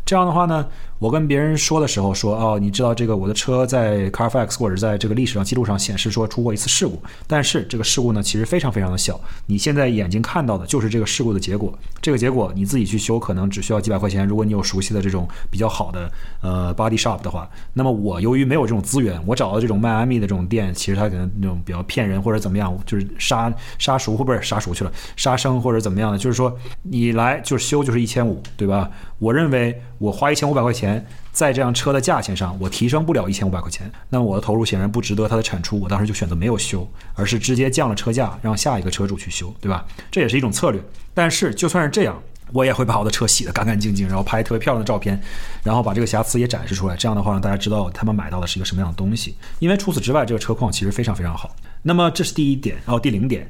[0.05, 0.68] 这样的话呢，
[0.99, 28.91] 我跟别人说的时候说，哦，你知道这个我的车在 Carfax 或者在这个历史上记录上显示说出过一次事故，但是这个事故呢其实非常非常的小，你现在眼睛看到的就是这个事故的结果，这个结果你自己去修可能只需要几百块钱，如果你有熟悉的这种比较好的呃 body shop 的话，那么我由于没有这种资源，我找到这种迈阿密的这种店，其实它可能那种比较骗人或者怎么样，就是杀杀熟或不是杀熟去了，杀生或者怎么样的，就是说你来就是修就是一千五，对吧？
[29.19, 29.79] 我认为。
[29.99, 35.80] 我花一千五百块钱钱在这辆车的价钱上，我提升不了一千五百块钱，那么我的投入显然不值得它的产出。
[35.80, 39.84] 我当时就选择没有修，而是直接降了车价，让下一个车主去修，对吧？
[40.11, 40.80] 这也是一种策略。
[41.12, 42.22] 但是就算是这样，
[42.53, 45.21] 我也会把我的车洗得干干净净，然后拍特别漂亮的照片，
[45.63, 46.97] 然后把这个瑕疵也展示出来。
[46.97, 49.35] 这样的话，让大家知道他们买到的是一个什么样的东西。
[49.59, 51.55] 因为除此之外，这个车况其实非常非常好。
[51.83, 53.47] 那么这是第一点，然后第零点。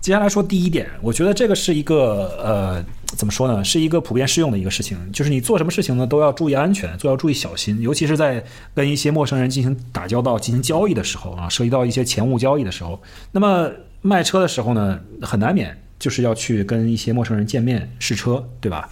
[0.00, 8.42] 接下来说第一点，我觉得这个是一个呃，怎么说呢，是一个普遍适用的一个事情，就是你做什么事情呢，都要注意安全，都要注意小心，尤其是在
[8.74, 12.98] 跟一些陌生人进行打交道、进行交易的时候啊，涉及到一些钱物交易的时候，
[13.30, 13.70] 那么
[14.00, 18.90] 卖车的时候呢，很难免就是要去跟一些陌生人见面试车，对吧？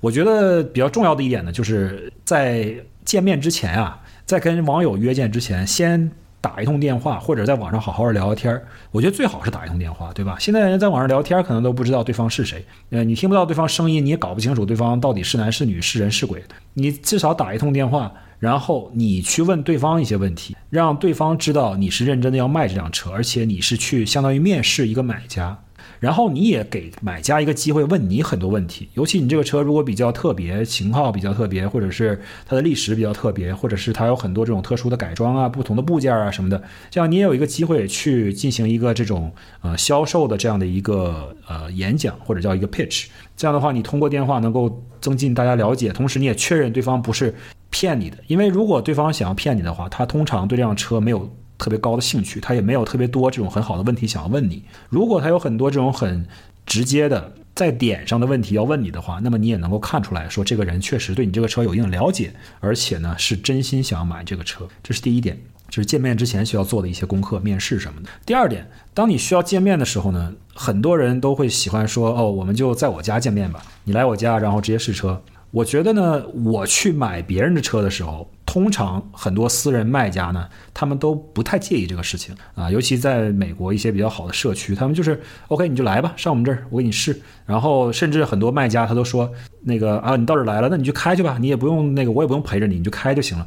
[0.00, 6.10] 我觉得比较重要的一点呢，就是在见面之前啊，在跟网友约见之前，先。
[6.38, 10.36] 打一通电话，或者在网上好好的聊聊天儿，我觉得最好是打一通电话，对吧？
[10.38, 16.40] 现在人在网上聊天，可能都不知道对方是谁，呃，你听不到对方声音，你也搞不清楚对方到底是男是女，是人是鬼。
[16.74, 25.58] 你至少打一通电话，然后你去问对方一些问题，让对方知道你是认真的要卖这辆车，而且你是去相当于面试一个买家。
[26.00, 39.32] 然后你也给买家一个机会问你很多问题，尤其你这个车如果比较特别，型号比较特别，或者是它的历史比较特别，或者是它有很多这种特殊的改装啊、不同的部件啊什么的，这样你也有一个机会去进行一个这种
[39.62, 43.06] 呃销售的这样的一个呃演讲或者叫一个 pitch。
[43.36, 47.34] 这样的话，你通过电话能够增进大家了解，同时你也确认对方不是
[47.70, 51.30] 骗你的，因为如果对方想要骗你的话，他通常对这辆车没有。
[51.58, 54.62] 特别高的兴趣，他也没有特别多这种很好的问题想要问你。
[54.88, 56.26] 如果他有很多这种很
[56.64, 64.68] 直接的在点上的问题要问你的话，那么你也能够看出来说，这个人确实对你这个车有一定了解，而且呢是真心想要买这个车。
[64.82, 65.38] 这是第一点，
[65.68, 68.08] 就是见面之前需要做的一些功课、面试什么的。
[68.26, 78.30] 第二点，当你需要见面的时候呢，很多人都会喜欢说：“哦，我们就在我家见面吧，你来我家，然后直接试车。”我觉得呢，我去买别人的车的时候。
[78.46, 87.20] 通常很多私人卖家呢，他们都不太介意这个事情啊，尤其在美国一些比较好的社区，他们就是 OK，你就来吧，上我们这儿，我给你试。
[87.44, 89.30] 然后甚至很多卖家他都说，
[89.62, 93.46] 那个啊，你到这儿来了，那你就开去吧，你也不用那个，我也不用陪着你，你就开就行了。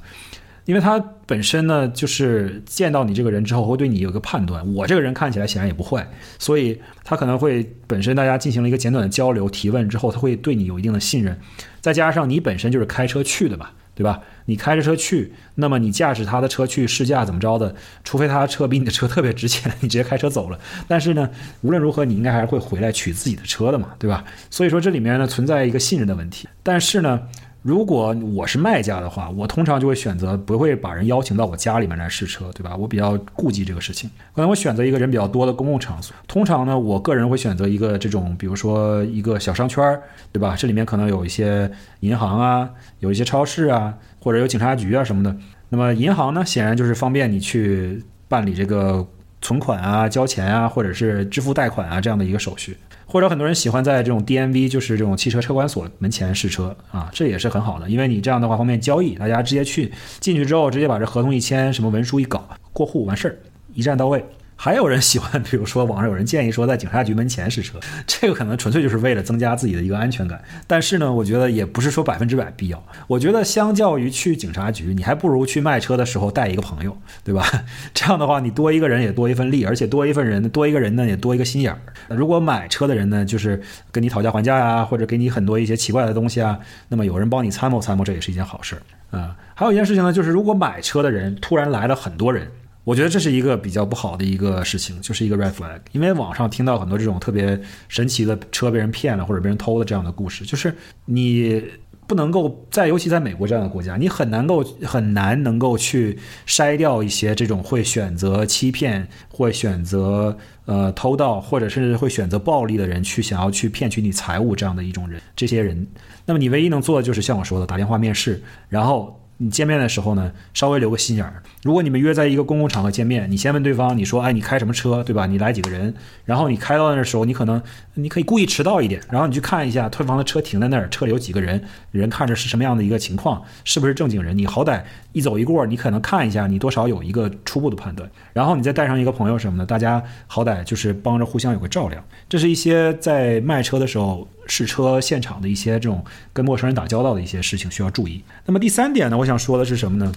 [0.66, 4.64] 因为他本身呢，就是见到你这个人之后，会对你有一个判断。
[4.76, 11.36] 我这个人看起来显然也不坏，所以他可能会本身大家进行了一个简短的交流、提问之后，他会对你有一定的信任。
[11.82, 13.70] 再加上你本身就是开车去的嘛。
[13.96, 14.22] 对吧？
[14.46, 17.76] 你开着车去，那么你驾驶他的车去试驾怎么着的？
[18.06, 20.58] 除非他的车比你的车特别值钱， 你直接开车走了。
[20.88, 24.24] 但是呢，无论如何，你应该还是会回来取自己的车的嘛，对吧？
[24.50, 26.48] 所以说这里面呢存在一个信任的问题。
[26.64, 27.28] 但是呢。
[27.62, 32.74] 如果我是卖家的话，我通常就会选择不会把人邀请到我家里面来试车，对吧？
[32.76, 36.16] 我比较顾忌这个事情，可能我选择一个人比较多的公共场所。
[36.26, 40.00] 通常呢，我个人会选择一个这种，比如说一个小商圈，
[40.32, 40.56] 对吧？
[40.58, 45.36] 这里面可能有一些银行啊，有一些超市啊，或者有警察局啊什么的。
[45.68, 49.06] 那么银行呢，显然就是方便你去办理这个
[49.42, 52.78] 存款啊、交钱啊，或者是支付贷款啊这样的一个手续。
[53.12, 63.36] 或者很多人喜欢在这种 DMV，就是这种汽车车管所门前试车啊，这也是很好的，因为你这样的话方便交易，大家直接去进去之后，直接把这合同一签，什么文书一搞，过户完事儿，
[63.74, 64.24] 一站到位，
[64.62, 70.44] 还有人喜欢，比如说网上有人建议说在警察局门前试车， 这个可能纯粹就是为了增加自己的一个安全感。
[70.68, 72.84] 但是呢，我觉得也不是说百分之百必要。
[73.08, 77.46] 我觉得相较于去警察局，你还不如去卖车的时候带一个朋友，对吧？
[77.96, 81.80] 这样的话，你多一个人也多一份力，而且多一份人，多一个人呢也多一个心眼儿。
[82.10, 83.62] 如果买车的人呢，就是
[83.94, 89.38] 跟你讨价还价呀，或者给你很多一些奇怪的东西啊，那么有人帮你参谋参谋，这也是一件好事儿啊。
[89.56, 92.52] 还有一件事情呢，就是如果买车的人突然来了很多人。
[92.90, 95.80] 我觉得这是一个比较不好的一个事情，就是一个 red flag。
[95.92, 100.74] 因为网上听到很多这种特别神奇的车被人骗了或者被人偷了这样的故事，就是
[101.06, 101.64] 你
[102.08, 106.18] 不能够在，尤其在美国这样的国家，你很难够很难能够去
[106.48, 110.36] 筛掉一些这种会选择欺骗、会选择
[110.66, 115.22] 呃偷盗，或者甚至会选择暴力的人去想要去骗取你财物这样的一种人。
[115.36, 115.86] 这些人，
[116.26, 119.16] 那么你唯一能做的就是像我说的，打电话面试，然后。
[119.42, 121.42] 你见面的时候呢，稍微留个心眼儿。
[121.64, 125.26] 如果你们约在一个公共场合见面，你先问对方，你说，哎，你开什么车，对吧？
[125.26, 125.94] 你来几个人？
[126.26, 127.62] 然后你开到那的时候，你可能
[128.02, 134.38] 你可以故意迟到一点，然后你去看一下退房的车停在那儿，车里有几个人，人看着是什么样的一个情况，是不是正经人？
[134.38, 134.82] 你好歹
[135.12, 138.10] 一走一过，你可能看一下，你多少有一个初步的判断。
[138.34, 142.04] 然后你再带上一个朋友什么的，大家好歹就是帮着互相有个照料。
[142.28, 144.28] 这是一些在卖车的时候。
[144.52, 148.24] 试车现场的一些这种跟陌生人打交道的一些事情需要注意。
[148.48, 150.12] 那么第三点呢，我想说的是什么呢？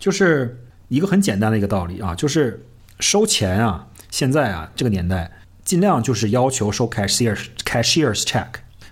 [0.00, 2.66] 就是一个很简单的一个道理啊，就是
[2.98, 5.30] 收钱啊，现在啊这个年代，
[5.64, 8.48] 尽量就是要求收 cashier cashier's check，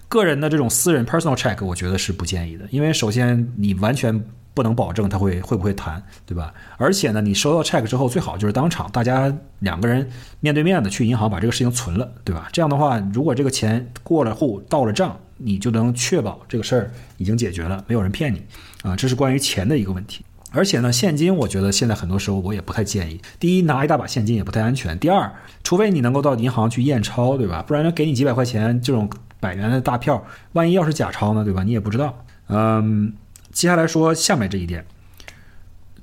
[0.09, 4.25] 个人的这种私人 personal check，我觉得是不建议的，因为首先你完全。
[4.53, 6.53] 不能保证他会会不会谈，对吧？
[6.77, 10.07] 而且呢，你收到 check 之后，最好就是当场大家两个人
[10.41, 12.49] 面对面的去银行把这个事情存了，对吧？
[12.53, 18.43] 这样的话，如果这个钱过了户到了账，你就能确保这个事儿已经解决了，没有人骗你
[18.83, 18.97] 啊。
[18.97, 20.25] 这是关于钱的一个问题。
[20.53, 23.21] 而且呢，现金我觉得现在很多时候我也不太建议。
[23.39, 24.99] 第一，拿一大把现金也不太安全。
[24.99, 25.33] 第二，
[25.63, 27.63] 除非你能够到银行去验钞，对吧？
[27.67, 31.63] 不然给你几百块钱这种百元的大票，万一要是假钞呢，对吧？
[31.63, 32.25] 你也不知道。
[32.49, 33.13] 嗯。
[33.53, 34.87] 接下来说下面这一点，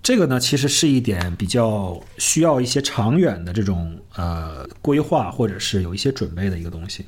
[0.04, 7.06] 这个呢其实是一点比较需要一些长远的这种呃规划或者是有一些准备的一个东西。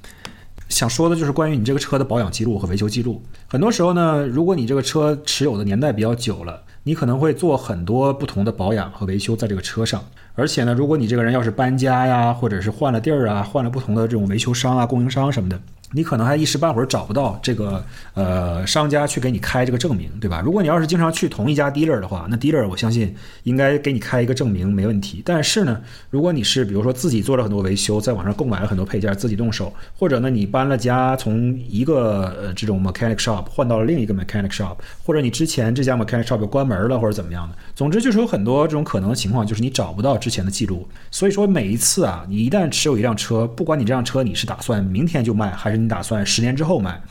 [0.70, 3.22] 想说的就是关于你这个车的保养记录和维修记录。
[3.48, 10.04] 很多时候呢，如果你这个车持有的年代比较久了，你可能会做很多不同的保养和维修在这个车上。
[10.34, 15.62] 而且呢，如果你这个人要是搬家呀，或者是换了地儿啊，换了不同的这种维修商啊、供应商什么的。
[15.92, 17.84] 你可能还一时半会儿找不到这个
[18.14, 20.42] 呃商家去给你开这个证明，对吧？
[20.44, 25.22] 如果你要是经常去同一家 dealer 的话，那 dealer 我相信应该给你开一个证明没问题。
[25.26, 40.88] 但是呢，如果你是比如说自己做了很多维修，在网上购买了很多配件自己动手，或者呢你搬了家，从一个呃这种 mechanic shop 换到了另一个 mechanic shop，或者你之前这家 mechanic shop 关门了或者怎么样的，总之就是有很多这种可能的情况，就是你找不到之前的记录。
[41.10, 46.56] 所以说每一次啊，你一旦持有一辆车，不管你这辆车你是打算明天就卖，还是你打算十年。
[46.56, 47.02] 之后买，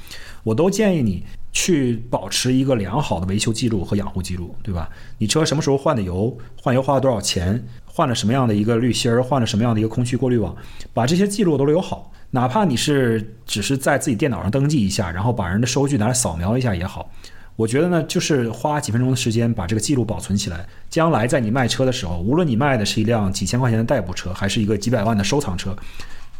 [0.42, 4.88] 我都建议你去保持一个良好的维修记录和养护记录，对吧？
[5.16, 10.54] 你车什么时候换的油，换油花了多少钱，换了什么样的一个滤芯儿，换了什么样的一个空气过滤网，
[10.92, 12.12] 把这些记录都留好。
[12.30, 17.10] 哪怕你是只是在自己电脑上登记一下，然后把人的收据拿来扫描一下也好。
[17.56, 25.74] 我觉得呢，就是花几分钟的时间把这个记录保存起来，将来在你卖车的时候，无论你卖的是一辆几千块钱的代步车，还是一个几百万的收藏车。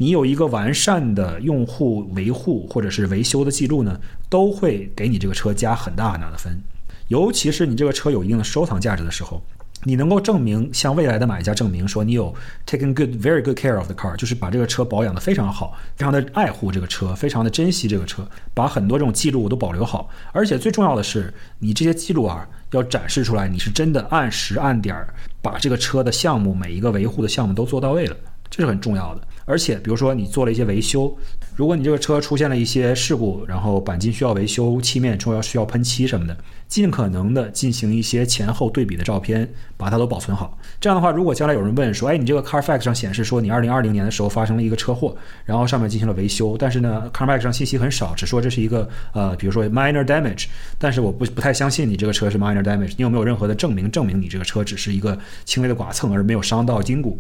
[0.01, 6.61] 你有一个完善的用户维护或者是维修的记录呢，都会给你这个车加很大很大的分。
[7.09, 9.43] 尤其是你这个车有一定的收藏价值的时候，
[9.83, 12.33] 你能够证明向未来的买家证明说你有
[12.65, 18.25] taken good very good care of the car，就是把这个车保养的非常好，非常的爱护这个车，非常的珍惜这个车，
[18.55, 20.09] 把很多这种记录都保留好。
[20.33, 28.17] 而且最重要的是，你这些记录啊要展示出来，你是真的按时按点儿把这个车的项目每一个维护的项目都做到位了，
[28.49, 29.23] 这是很重要的。
[29.49, 31.17] 而且，比如说你做了一些维修，
[31.57, 36.37] 如果你这个车出现了一些事故，然后钣金需要维修，漆面重要需要喷漆什么的，
[36.69, 40.57] 尽可能的进行一些前后对比的照片，把它都保存好。
[40.79, 45.17] 这样的话，如果将来有人问说，哎，你这个 Carfax 上显示说你二零二零年的时候发生了一个车祸，
[45.47, 50.47] 然后上面进行了维修，但是呢，Carfax 上信息很少，只说这是一个呃，比如说 minor damage，
[50.79, 57.19] 但是我不不太相信你这个车是 minor damage，你有没有任何的证明证明你这个车只是一个轻微的剐蹭而没有伤到筋骨？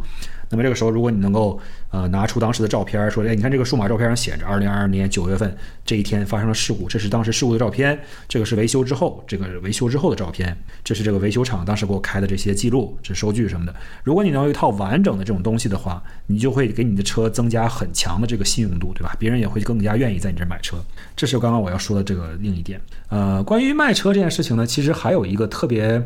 [0.50, 13.74] 那么这个时候，如果你能够呃拿出当时的照片，说，哎，你看这个数码照片上写着，二零二二年九月份这一天发生了事故，这是当时事故的照片，这个是维修之后，这这个维修之后的照片，这是这个维修厂当时给我开的这些记录、这收据什么的。
[14.02, 19.16] 如果你能有一套完整的这种东西的话，你就会给你的车增加很强的这个信用度，对吧？
[19.18, 20.76] 别人也会更加愿意在你这买车。
[21.16, 22.80] 这是刚刚我要说的这个另一点。
[23.08, 26.02] 呃，关于卖车这件事情呢，其实还有一个特别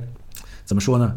[0.64, 1.16] 怎么说呢？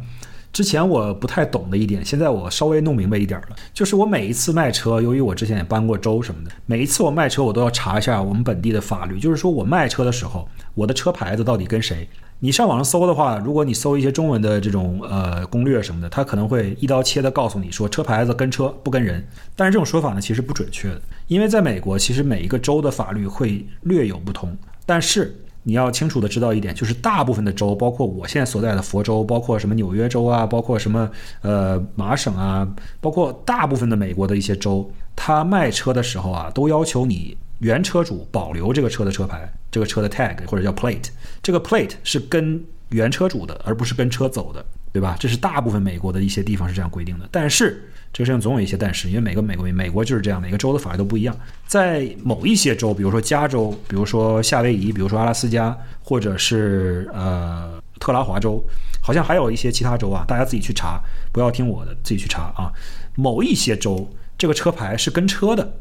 [0.55, 12.07] 之前我不太懂的一点，现在我稍微弄明白一点了，就是我每一次卖车，由于我之前也搬过州什么的，每一次我卖车我都要查一下我们本地的法律，就是说我卖车的时候，我的车牌子到底跟谁？
[12.39, 19.21] 你上网上搜的话，如果你搜一些中文的这种呃攻略什么的，它可能会一刀切的告诉你说车牌子跟车不跟人，
[19.57, 25.35] 但是这种说法呢其实不准确的，因为在美国其实每一个州的法律会略有不同，但是
[25.67, 31.09] 你要清楚的知道一点，就是大部分的州，包括我现在所在的佛州，包括什么纽约州啊，包括什么
[31.41, 32.65] 呃麻省啊，
[33.01, 37.35] 包括大部分的美国的一些州，它卖车的时候啊，都要求你。
[37.59, 41.07] 原车主保留这个车的车牌，这个车的 tag 或者叫 plate，
[41.41, 45.15] 这个 plate 是跟原车主的，而不是跟车走的，对吧？
[45.17, 47.27] 这是大部分美国的一些地方是这样规定的。
[47.31, 51.37] 但是这个事情总有一些但是，因为每个美国美国就是这样，每个州的法律都不一样。
[51.67, 58.63] 在某一些州，比如说加州，比如说夏威夷，比如说阿拉斯加，或者是呃特拉华州，
[59.03, 60.97] 好像还有一些其他州啊，大家自己去查，
[61.33, 62.71] 不要听我的，自己去查啊。
[63.15, 65.73] 某一些州这个车牌是跟车的。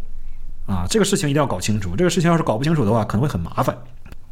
[0.66, 1.94] 啊，这个事情一定要搞清楚。
[1.94, 3.76] 这个事情要是搞不清楚的话，可能会很麻烦。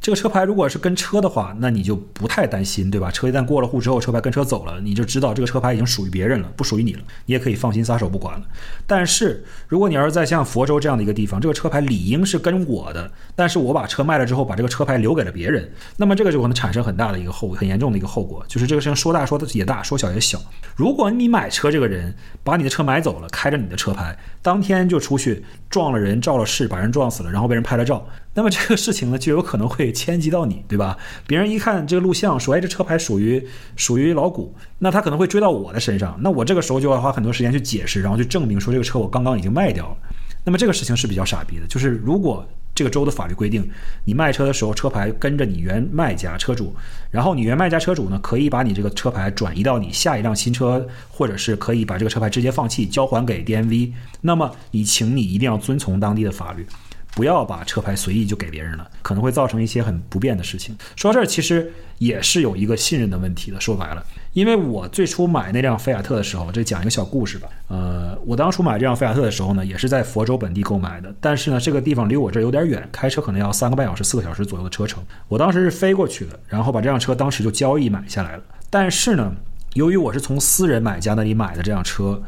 [0.02, 3.08] 这个车牌如果是跟车的话，那你就不太担心，对吧？
[3.08, 8.44] 车一旦过了户之后，车牌跟车走了，你就知道这个车牌已经属于别人了，不属于你了，你也可以放心撒手不管了。
[8.84, 20.36] 但是如果你要是在像佛州这样的一个地方，这个车牌理应是跟我的，但是我把车卖了之后，把这个车牌留给了别人，那么这个就可能产生很大的一个后很严重的一个后果，就是这个事情说大说的也大，说小也小。
[20.74, 28.04] 如果你买车这个人把你的车买走了，开着你的车牌，当天就出去撞了人，肇了事，把人撞死了，然后被人拍了照。
[28.34, 30.96] 那么这个事情呢，就有可能会牵及到你，对吧？
[31.26, 36.18] 别人一看这个录像，说，哎，这车牌属于属于老古，那他可能会追到我的身上。
[36.22, 39.96] 那我这个时候就要花很多时间去解释，然后去证明说这个车我刚刚已经卖掉了。
[40.44, 43.70] 那么这个事情是比较傻逼的，就是如果这个州的法律规定，
[44.06, 46.74] 你卖车的时候车牌跟着你原卖家车主，
[47.10, 53.92] 然后你原卖家车主呢，可以把你这个车牌转移到你下一辆新车，或者是可以把这个车牌直接放弃交还给 DMV。
[54.22, 56.66] 那么你请你一定要遵从当地的法律。
[57.14, 60.74] 不要把车牌随意就给别人了，可能会造成一些很不便的事情。
[60.96, 63.60] 说到这儿，其实也是有一个信任的问题的。
[63.60, 64.02] 说白了，
[64.32, 67.48] 因为我最初买那辆菲亚特的时候，这讲一个小故事吧。
[67.68, 75.04] 呃，我当初买这辆菲亚特的时候呢，也是在佛州本地购买的，但是呢，这个地方离我这儿有点远，开车可能要三个半小时、四个小时左右的车程。
[75.28, 78.42] 我当时是飞过去的，然后把这辆车当时就交易买下来了。
[78.70, 79.30] 但是呢，
[79.74, 82.22] 由于我是从私人买家那里买的这辆车。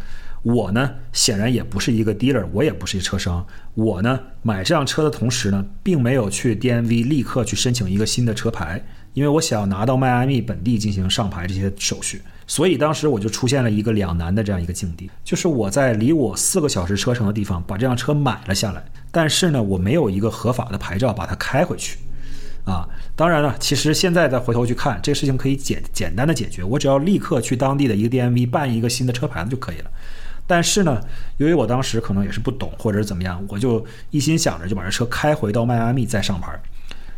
[0.44, 3.44] 我呢，显然也不是一个 dealer，我也不是一车商。
[3.72, 8.84] 我呢，买这辆车的同时呢，并没有去 DMV 立刻去申请一个新的车牌，
[9.14, 12.20] 因为我想要拿到迈阿密本地进行上牌这些手续。
[12.46, 21.98] 所以当时我就出现了一个两难的这样一个境地，就是我在离我四个小时车程的地方把这辆车买了下来，但是呢，我没有一个合法的牌照把它开回去。
[22.64, 22.86] 啊，
[23.16, 29.90] 当然了，其实现在再回头去看，这个事情可以简简单的解决，我只要立刻去当地的一个 DMV 办一个新的车牌子就可以了。
[30.46, 31.00] 但是呢，
[31.38, 36.52] 由于我当时可能也是不懂，或者是怎么样，我就一心想着就把这车开回到迈阿密再上牌。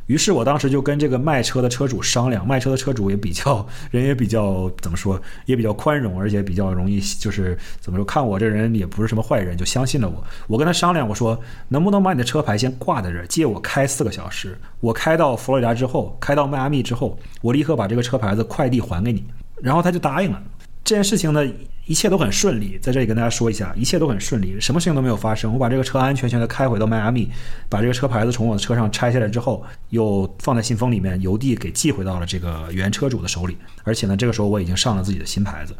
[0.06, 10.24] 于是我当时就跟这个卖车的车主商量，卖车的车主也比较人也比较怎么说，也比较宽容，而且比较容易，就是怎么说，看我这人也不是什么坏人，就相信了我。
[10.46, 19.24] 我跟他商量，我说能不能把你的车牌先挂在这儿，借我开四个小时，我开到佛罗里达之后，开到迈阿密之后，我立刻把这个车牌子快递还给你。
[19.60, 20.40] 然后他就答应了。
[20.86, 21.44] 这件事情呢，
[21.86, 25.52] 一切都很顺利，在这里跟大家说一下，一切都很顺利，什么事情都没有发生。
[25.52, 27.28] 我把这个车安全全的开回到迈阿密，
[27.68, 33.56] 把这个车牌子从我的车上拆下来之后，又放在信封里面邮递给寄回到了这个原车主的手里。
[33.82, 35.74] 而且呢，这个时候我已经上了自己的新牌子。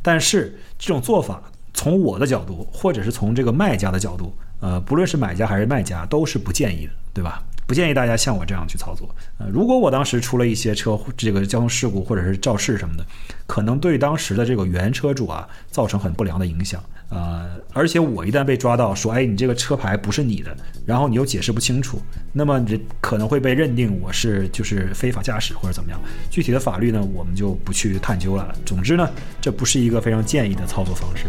[0.00, 1.42] 但是这种做法，
[1.74, 7.42] 从我的角度，或者是从这个卖家的角度，呃，不论是买家还是卖家，都是不建议的，对吧？
[7.66, 9.12] 不建议大家像我这样去操作。
[9.38, 13.04] 呃，如果我当时出了一些车这个交通事故或者是肇事什么的，
[13.46, 16.82] 可能对当时的这个原车主啊造成很不良的影响。
[17.08, 22.00] 呃，而且我一旦被抓到说，哎，你这个车牌不是你的，然后你又解释不清楚，
[22.32, 26.00] 那么这可能会被认定我是就是非法驾驶或者怎么样。
[26.30, 28.52] 具体的法律呢，我们就不去探究了。
[28.64, 29.08] 总之呢，
[29.40, 31.26] 这不是一个非常建议的操作方式。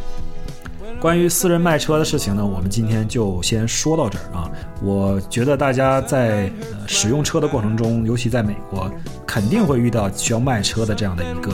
[0.99, 4.49] 关于私人卖车的事情呢，我们今天就先说到这儿啊。
[4.81, 8.91] 我觉得大家在呃使用车的过程中，尤其在美国，
[9.25, 11.53] 肯定会遇到需要卖车的这样的一个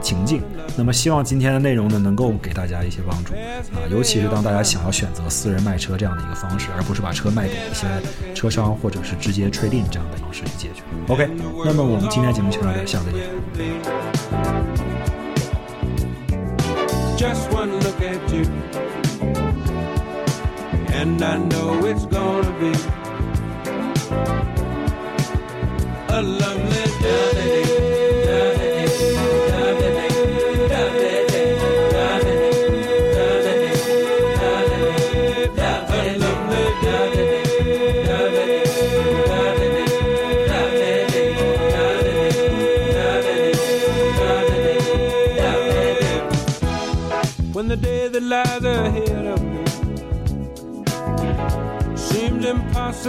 [0.00, 0.42] 情境。
[0.76, 3.32] 那么，希望今天的内容呢，能够给大家一些帮助
[3.74, 7.86] 啊，尤其是当大家想要选择私人卖车这样的一个方式，而不是把车卖给一些
[8.34, 10.82] 车商或者是直接 trade in 这样的方式去解决。
[11.08, 11.28] OK，
[11.64, 13.22] 那么我们今天节目就到这儿，下次见。
[21.02, 22.72] And I know it's gonna be
[26.14, 26.91] a lovely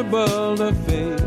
[0.03, 1.21] impossible to face.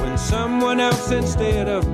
[0.00, 1.87] When someone else instead of